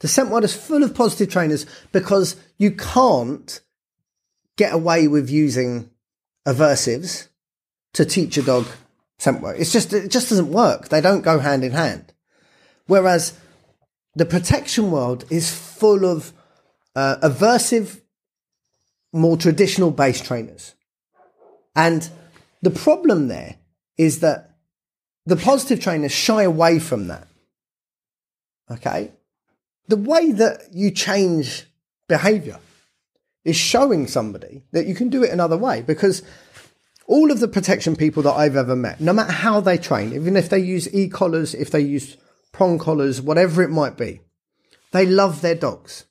[0.00, 3.60] the scent world is full of positive trainers because you can't
[4.56, 5.90] get away with using
[6.46, 7.28] aversives
[7.94, 8.66] to teach a dog
[9.18, 9.56] scent work.
[9.58, 10.88] It's just, it just doesn't work.
[10.88, 12.12] They don't go hand in hand.
[12.86, 13.38] Whereas
[14.14, 16.32] the protection world is full of
[16.94, 18.00] uh, aversive,
[19.12, 20.74] more traditional base trainers.
[21.74, 22.08] And
[22.62, 23.56] the problem there
[23.96, 24.56] is that
[25.26, 27.26] the positive trainers shy away from that.
[28.70, 29.12] Okay
[29.88, 31.66] the way that you change
[32.08, 32.58] behavior
[33.44, 36.22] is showing somebody that you can do it another way because
[37.06, 40.36] all of the protection people that I've ever met, no matter how they train, even
[40.36, 42.18] if they use e collars, if they use
[42.52, 44.20] prong collars, whatever it might be,
[44.92, 46.04] they love their dogs.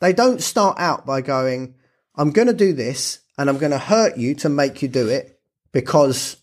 [0.00, 1.74] They don't start out by going,
[2.14, 5.08] I'm going to do this and I'm going to hurt you to make you do
[5.08, 5.40] it
[5.72, 6.36] because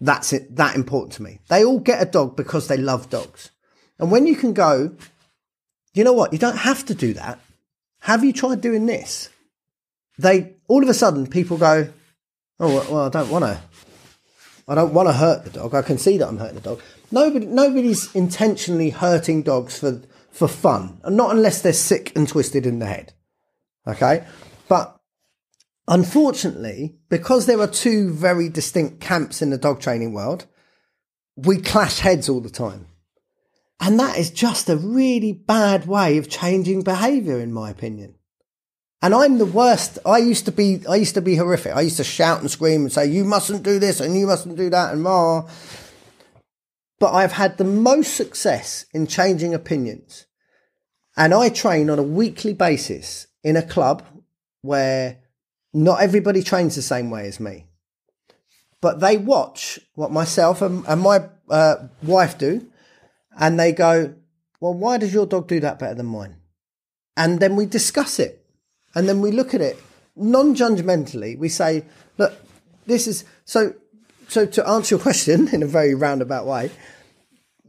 [0.00, 1.38] that's it, that important to me.
[1.48, 3.50] They all get a dog because they love dogs.
[4.00, 4.96] And when you can go,
[5.94, 6.32] you know what?
[6.32, 7.38] You don't have to do that.
[8.00, 9.28] Have you tried doing this?
[10.18, 11.88] They all of a sudden people go,
[12.60, 13.60] oh well, I don't want to.
[14.66, 15.74] I don't want to hurt the dog.
[15.74, 16.82] I can see that I'm hurting the dog.
[17.10, 22.78] Nobody, nobody's intentionally hurting dogs for for fun, not unless they're sick and twisted in
[22.78, 23.12] the head.
[23.86, 24.24] Okay,
[24.68, 25.00] but
[25.88, 30.46] unfortunately, because there are two very distinct camps in the dog training world,
[31.34, 32.86] we clash heads all the time.
[33.80, 38.14] And that is just a really bad way of changing behavior, in my opinion.
[39.00, 39.98] And I'm the worst.
[40.04, 41.74] I used to be, I used to be horrific.
[41.74, 44.56] I used to shout and scream and say, you mustn't do this and you mustn't
[44.56, 45.48] do that and rah.
[46.98, 50.26] But I've had the most success in changing opinions.
[51.16, 54.02] And I train on a weekly basis in a club
[54.62, 55.18] where
[55.72, 57.66] not everybody trains the same way as me.
[58.80, 62.68] But they watch what myself and, and my uh, wife do
[63.38, 64.14] and they go,
[64.60, 66.36] Well, why does your dog do that better than mine?
[67.16, 68.44] And then we discuss it.
[68.94, 69.78] And then we look at it
[70.16, 71.38] non judgmentally.
[71.38, 71.84] We say,
[72.18, 72.34] Look,
[72.86, 73.74] this is so.
[74.28, 76.70] So, to answer your question in a very roundabout way,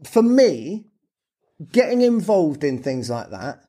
[0.03, 0.85] for me,
[1.71, 3.63] getting involved in things like that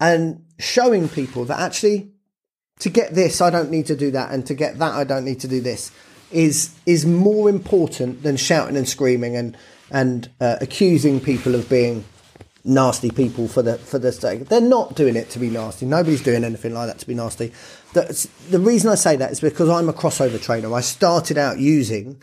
[0.00, 2.10] and showing people that actually
[2.80, 5.24] to get this I don't need to do that and to get that I don't
[5.24, 5.92] need to do this
[6.32, 9.56] is is more important than shouting and screaming and
[9.90, 12.04] and uh, accusing people of being
[12.64, 14.48] nasty people for the for the sake.
[14.48, 15.86] They're not doing it to be nasty.
[15.86, 17.52] Nobody's doing anything like that to be nasty.
[17.92, 20.72] The, the reason I say that is because I'm a crossover trainer.
[20.74, 22.20] I started out using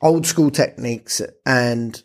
[0.00, 2.02] old school techniques and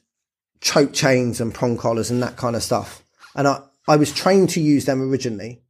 [0.61, 3.03] choke chains and prong collars and that kind of stuff.
[3.35, 5.61] And I, I was trained to use them originally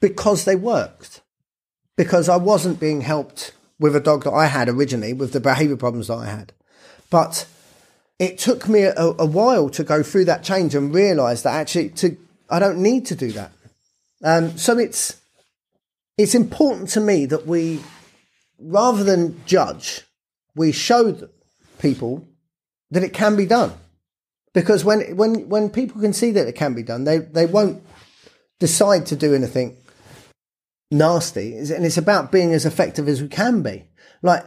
[0.00, 1.20] because they worked.
[1.96, 5.76] Because I wasn't being helped with a dog that I had originally with the behavior
[5.76, 6.52] problems that I had.
[7.10, 7.46] But
[8.22, 11.88] it took me a, a while to go through that change and realize that actually
[11.90, 12.16] to
[12.48, 13.50] I don't need to do that.
[14.22, 15.20] Um, so it's
[16.16, 17.80] it's important to me that we,
[18.60, 20.02] rather than judge,
[20.54, 21.28] we show
[21.80, 22.28] people
[22.90, 23.72] that it can be done.
[24.54, 27.82] Because when when when people can see that it can be done, they they won't
[28.60, 29.78] decide to do anything
[30.92, 31.56] nasty.
[31.56, 33.86] And it's about being as effective as we can be.
[34.22, 34.44] Like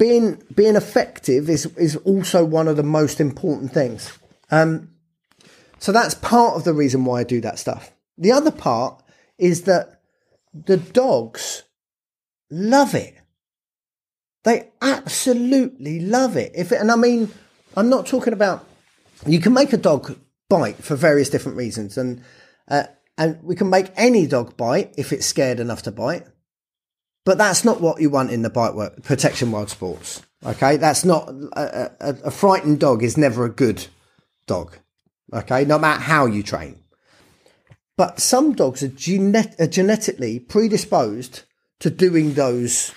[0.00, 4.18] being being effective is is also one of the most important things.
[4.50, 4.88] Um,
[5.78, 7.92] so that's part of the reason why I do that stuff.
[8.16, 9.02] The other part
[9.38, 10.00] is that
[10.54, 11.64] the dogs
[12.50, 13.14] love it.
[14.44, 16.52] They absolutely love it.
[16.54, 17.30] If it, and I mean,
[17.76, 18.66] I'm not talking about
[19.26, 22.24] you can make a dog bite for various different reasons, and
[22.68, 22.84] uh,
[23.18, 26.26] and we can make any dog bite if it's scared enough to bite.
[27.24, 30.22] But that's not what you want in the bite work protection wild sports.
[30.44, 33.86] Okay, that's not a, a, a frightened dog is never a good
[34.46, 34.76] dog.
[35.32, 36.76] Okay, no matter how you train.
[37.96, 41.42] But some dogs are, genet- are genetically predisposed
[41.80, 42.92] to doing those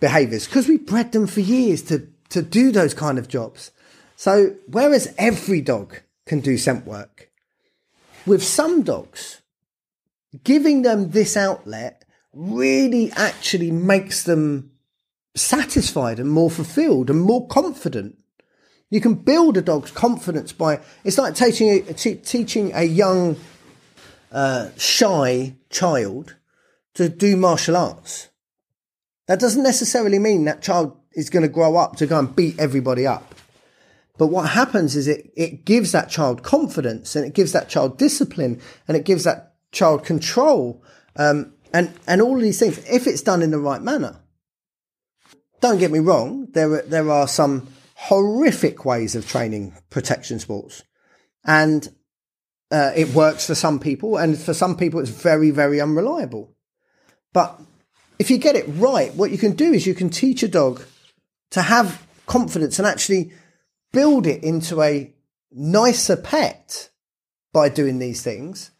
[0.00, 3.70] behaviors because we bred them for years to, to do those kind of jobs.
[4.16, 7.30] So, whereas every dog can do scent work,
[8.26, 9.42] with some dogs,
[10.42, 12.03] giving them this outlet
[12.34, 14.70] really actually makes them
[15.34, 18.18] satisfied and more fulfilled and more confident.
[18.90, 23.36] You can build a dog's confidence by it's like teaching teaching a young,
[24.30, 26.36] uh, shy child
[26.94, 28.28] to do martial arts.
[29.26, 32.58] That doesn't necessarily mean that child is going to grow up to go and beat
[32.58, 33.34] everybody up.
[34.16, 37.98] But what happens is it, it gives that child confidence and it gives that child
[37.98, 40.82] discipline and it gives that child control
[41.16, 44.20] um, and, and all these things if it's done in the right manner.
[45.60, 50.84] Don't get me wrong, there are, there are some horrific ways of training protection sports.
[51.44, 51.86] And
[52.70, 56.54] uh, it works for some people, and for some people, it's very, very unreliable.
[57.32, 57.60] But
[58.18, 60.82] if you get it right, what you can do is you can teach a dog
[61.50, 63.32] to have confidence and actually
[63.92, 65.12] build it into a
[65.50, 66.90] nicer pet
[67.52, 68.70] by doing these things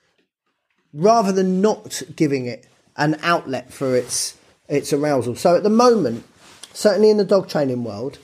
[0.92, 2.66] rather than not giving it
[2.96, 4.36] an outlet for its
[4.68, 5.36] its arousal.
[5.36, 6.24] So at the moment,
[6.72, 8.18] certainly in the dog training world,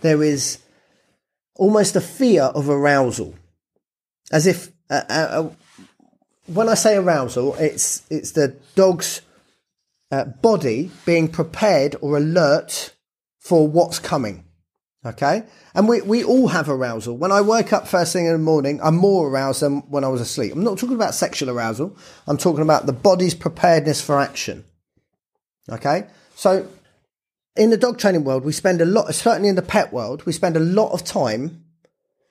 [0.00, 0.58] there is
[1.56, 3.34] almost a fear of arousal,
[4.32, 5.50] as if uh, uh, uh
[6.46, 9.22] when I say arousal, it's it's the dog's
[10.10, 12.94] uh, body being prepared or alert
[13.38, 14.43] for what's coming.
[15.06, 15.42] Okay.
[15.74, 17.16] And we, we all have arousal.
[17.16, 20.08] When I wake up first thing in the morning, I'm more aroused than when I
[20.08, 20.52] was asleep.
[20.52, 21.96] I'm not talking about sexual arousal.
[22.26, 24.64] I'm talking about the body's preparedness for action.
[25.70, 26.06] Okay.
[26.36, 26.66] So
[27.54, 30.32] in the dog training world, we spend a lot, certainly in the pet world, we
[30.32, 31.64] spend a lot of time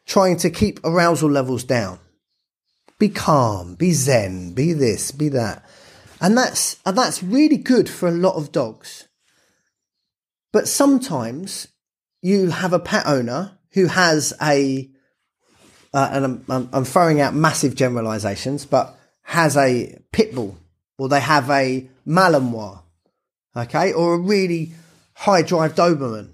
[0.05, 1.99] trying to keep arousal levels down.
[2.97, 5.63] Be calm, be zen, be this, be that.
[6.19, 9.07] And that's, and that's really good for a lot of dogs.
[10.51, 11.67] But sometimes
[12.23, 14.89] you have a pet owner who has a,
[15.93, 20.57] uh, and I'm, I'm, I'm throwing out massive generalizations, but has a pit bull
[20.97, 22.81] or they have a Malinois,
[23.55, 24.71] okay, or a really
[25.15, 26.29] high drive Doberman.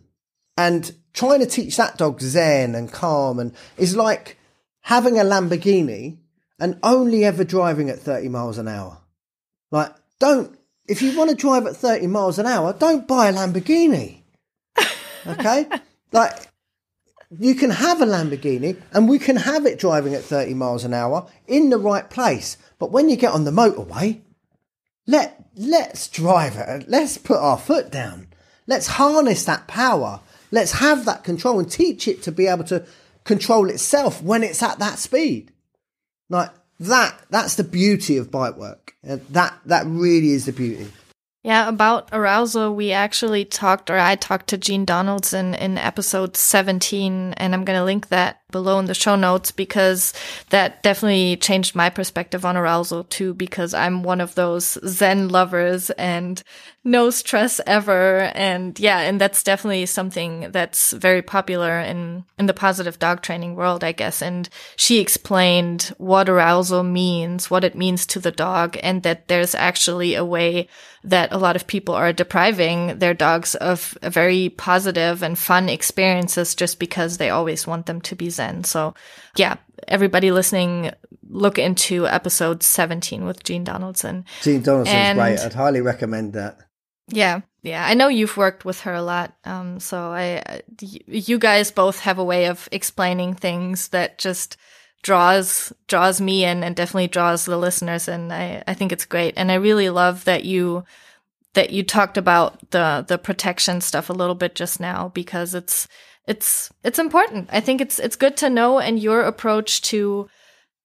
[0.56, 4.38] And trying to teach that dog zen and calm and is like
[4.82, 6.20] having a Lamborghini
[6.60, 9.00] and only ever driving at 30 miles an hour.
[9.72, 10.56] Like, don't,
[10.88, 14.19] if you want to drive at 30 miles an hour, don't buy a Lamborghini.
[15.28, 15.68] Okay?
[16.12, 16.50] like,
[17.38, 20.94] you can have a Lamborghini and we can have it driving at 30 miles an
[20.94, 22.58] hour in the right place.
[22.80, 24.22] But when you get on the motorway,
[25.06, 26.90] let, let's drive it.
[26.90, 28.28] Let's put our foot down.
[28.66, 30.22] Let's harness that power.
[30.52, 32.86] Let's have that control and teach it to be able to
[33.24, 35.52] control itself when it's at that speed.
[36.30, 38.96] Like that, that's the beauty of bite work.
[39.04, 40.88] That, that really is the beauty.
[41.42, 47.34] Yeah, about arousal, we actually talked, or I talked to Jean Donaldson in episode 17,
[47.34, 50.14] and I'm going to link that below in the show notes because
[50.50, 55.90] that definitely changed my perspective on arousal too, because I'm one of those Zen lovers
[55.92, 56.42] and
[56.84, 58.32] no stress ever.
[58.34, 63.56] And yeah, and that's definitely something that's very popular in, in the positive dog training
[63.56, 64.22] world, I guess.
[64.22, 69.56] And she explained what arousal means, what it means to the dog, and that there's
[69.56, 70.68] actually a way
[71.04, 76.56] that a lot of people are depriving their dogs of very positive and fun experiences
[76.56, 78.64] just because they always want them to be Zen.
[78.64, 78.94] So
[79.36, 80.92] yeah, everybody listening,
[81.30, 84.26] look into episode 17 with Jean Donaldson.
[84.42, 85.40] Jean Donaldson's and, great.
[85.40, 86.60] I'd highly recommend that.
[87.10, 87.42] Yeah.
[87.62, 89.36] Yeah, I know you've worked with her a lot.
[89.44, 94.56] Um, so I, you guys both have a way of explaining things that just
[95.02, 99.34] draws draws me in and definitely draws the listeners and I, I think it's great
[99.38, 100.84] and I really love that you
[101.54, 105.88] that you talked about the the protection stuff a little bit just now because it's
[106.30, 107.50] it's it's important.
[107.52, 110.30] I think it's it's good to know and your approach to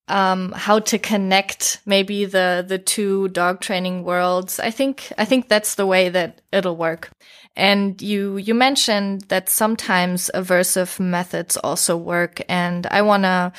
[0.09, 4.59] um, how to connect maybe the the two dog training worlds.
[4.59, 7.11] I think I think that's the way that it'll work.
[7.57, 13.53] And you you mentioned that sometimes aversive methods also work, and I want to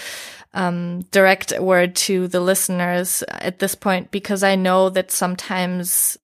[0.55, 6.17] um, direct a word to the listeners at this point because I know that sometimes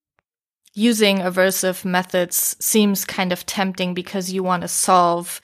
[0.73, 5.41] using aversive methods seems kind of tempting because you want to solve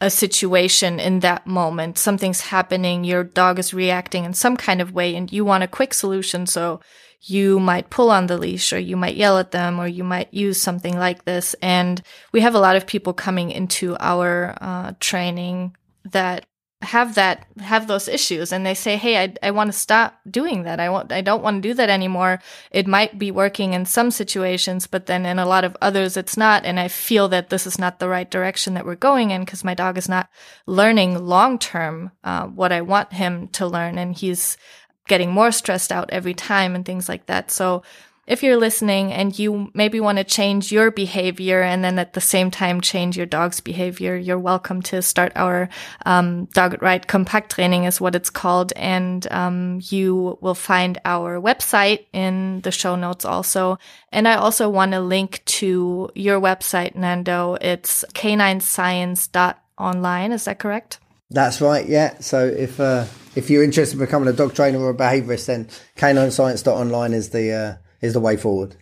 [0.00, 1.96] a situation in that moment.
[1.96, 5.68] Something's happening, your dog is reacting in some kind of way, and you want a
[5.68, 6.46] quick solution.
[6.46, 6.80] So
[7.22, 10.32] you might pull on the leash or you might yell at them or you might
[10.32, 11.54] use something like this.
[11.62, 12.02] And
[12.32, 16.46] we have a lot of people coming into our uh, training that
[16.82, 20.64] have that have those issues and they say hey i, I want to stop doing
[20.64, 20.78] that.
[20.78, 22.38] I want i don't want to do that anymore.
[22.70, 26.36] It might be working in some situations but then in a lot of others it's
[26.36, 26.66] not.
[26.66, 29.64] And i feel that this is not the right direction that we're going in because
[29.64, 30.28] my dog is not
[30.66, 34.58] learning long term uh, what i want him to learn and he's
[35.06, 37.50] getting more stressed out every time and things like that.
[37.50, 37.82] So
[38.26, 42.20] if you're listening and you maybe want to change your behavior and then at the
[42.20, 45.68] same time change your dog's behavior, you're welcome to start our
[46.04, 48.72] um, Dog Right Compact training is what it's called.
[48.74, 53.78] And um, you will find our website in the show notes also.
[54.10, 57.56] And I also want to link to your website, Nando.
[57.60, 60.32] It's caninescience.online.
[60.32, 60.98] Is that correct?
[61.30, 61.86] That's right.
[61.86, 62.18] Yeah.
[62.20, 63.04] So if uh,
[63.34, 67.52] if you're interested in becoming a dog trainer or a behaviorist, then caninescience.online is the
[67.52, 68.76] uh, is the way forward.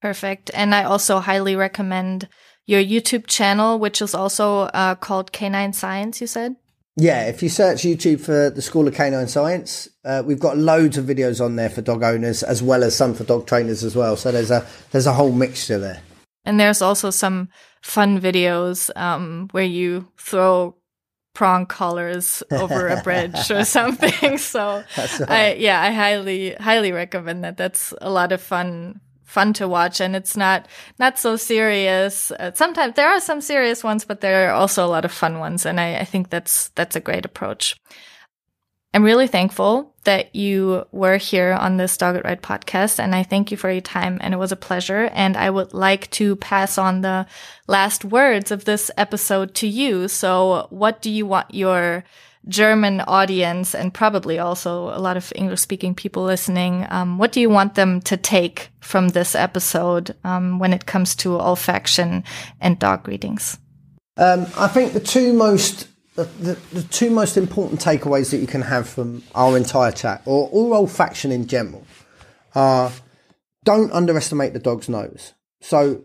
[0.00, 0.50] Perfect.
[0.54, 2.28] And I also highly recommend
[2.66, 6.56] your YouTube channel, which is also uh, called Canine Science, you said?
[6.96, 10.96] Yeah, if you search YouTube for the School of Canine Science, uh, we've got loads
[10.96, 13.96] of videos on there for dog owners as well as some for dog trainers as
[13.96, 14.16] well.
[14.16, 16.02] So there's a there's a whole mixture there.
[16.44, 17.48] And there's also some
[17.82, 20.76] fun videos um, where you throw
[21.34, 24.38] prong collars over a bridge or something.
[24.38, 25.30] So right.
[25.30, 27.56] I, yeah, I highly, highly recommend that.
[27.56, 30.00] That's a lot of fun, fun to watch.
[30.00, 30.66] And it's not,
[30.98, 32.30] not so serious.
[32.30, 35.40] Uh, sometimes there are some serious ones, but there are also a lot of fun
[35.40, 35.66] ones.
[35.66, 37.76] And I, I think that's, that's a great approach.
[38.94, 43.24] I'm really thankful that you were here on this Dog It Right podcast, and I
[43.24, 45.10] thank you for your time, and it was a pleasure.
[45.12, 47.26] And I would like to pass on the
[47.66, 50.06] last words of this episode to you.
[50.06, 52.04] So, what do you want your
[52.46, 57.40] German audience, and probably also a lot of English speaking people listening, um, what do
[57.40, 62.22] you want them to take from this episode um, when it comes to olfaction
[62.60, 63.58] and dog greetings?
[64.16, 68.46] Um, I think the two most the, the, the, two most important takeaways that you
[68.46, 71.84] can have from our entire chat, or all olfaction in general,
[72.54, 72.92] are
[73.64, 75.32] don't underestimate the dog's nose.
[75.60, 76.04] So,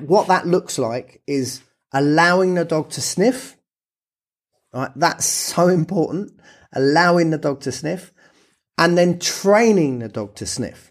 [0.00, 1.62] what that looks like is
[1.92, 3.56] allowing the dog to sniff.
[4.72, 6.32] Right, that's so important.
[6.72, 8.12] Allowing the dog to sniff,
[8.76, 10.90] and then training the dog to sniff,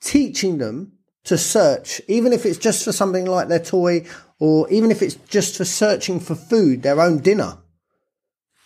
[0.00, 0.92] teaching them
[1.24, 4.06] to search, even if it's just for something like their toy
[4.38, 7.58] or even if it's just for searching for food, their own dinner.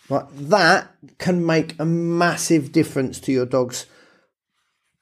[0.09, 3.85] Right, that can make a massive difference to your dog's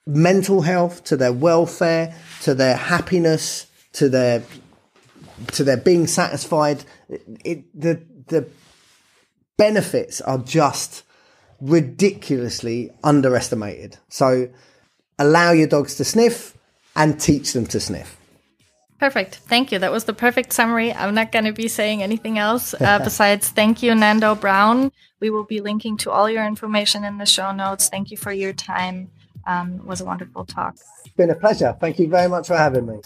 [0.06, 4.42] mental health, to their welfare, to their happiness, to their
[5.52, 6.84] to their being satisfied.
[7.08, 8.48] It, it, the the
[9.56, 11.04] benefits are just
[11.60, 13.96] ridiculously underestimated.
[14.08, 14.50] So
[15.18, 16.56] allow your dogs to sniff
[16.94, 18.17] and teach them to sniff.
[18.98, 19.36] Perfect.
[19.36, 19.78] Thank you.
[19.78, 20.92] That was the perfect summary.
[20.92, 24.90] I'm not going to be saying anything else uh, besides thank you, Nando Brown.
[25.20, 27.88] We will be linking to all your information in the show notes.
[27.88, 29.10] Thank you for your time.
[29.46, 30.74] Um, it was a wonderful talk.
[31.04, 31.76] It's been a pleasure.
[31.80, 33.00] Thank you very much for having me.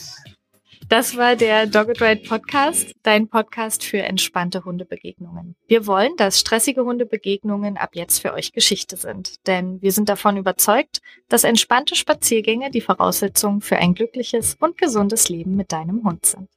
[0.92, 5.56] Das war der Dogged Ride Podcast, dein Podcast für entspannte Hundebegegnungen.
[5.66, 10.36] Wir wollen, dass stressige Hundebegegnungen ab jetzt für euch Geschichte sind, denn wir sind davon
[10.36, 16.26] überzeugt, dass entspannte Spaziergänge die Voraussetzung für ein glückliches und gesundes Leben mit deinem Hund
[16.26, 16.50] sind.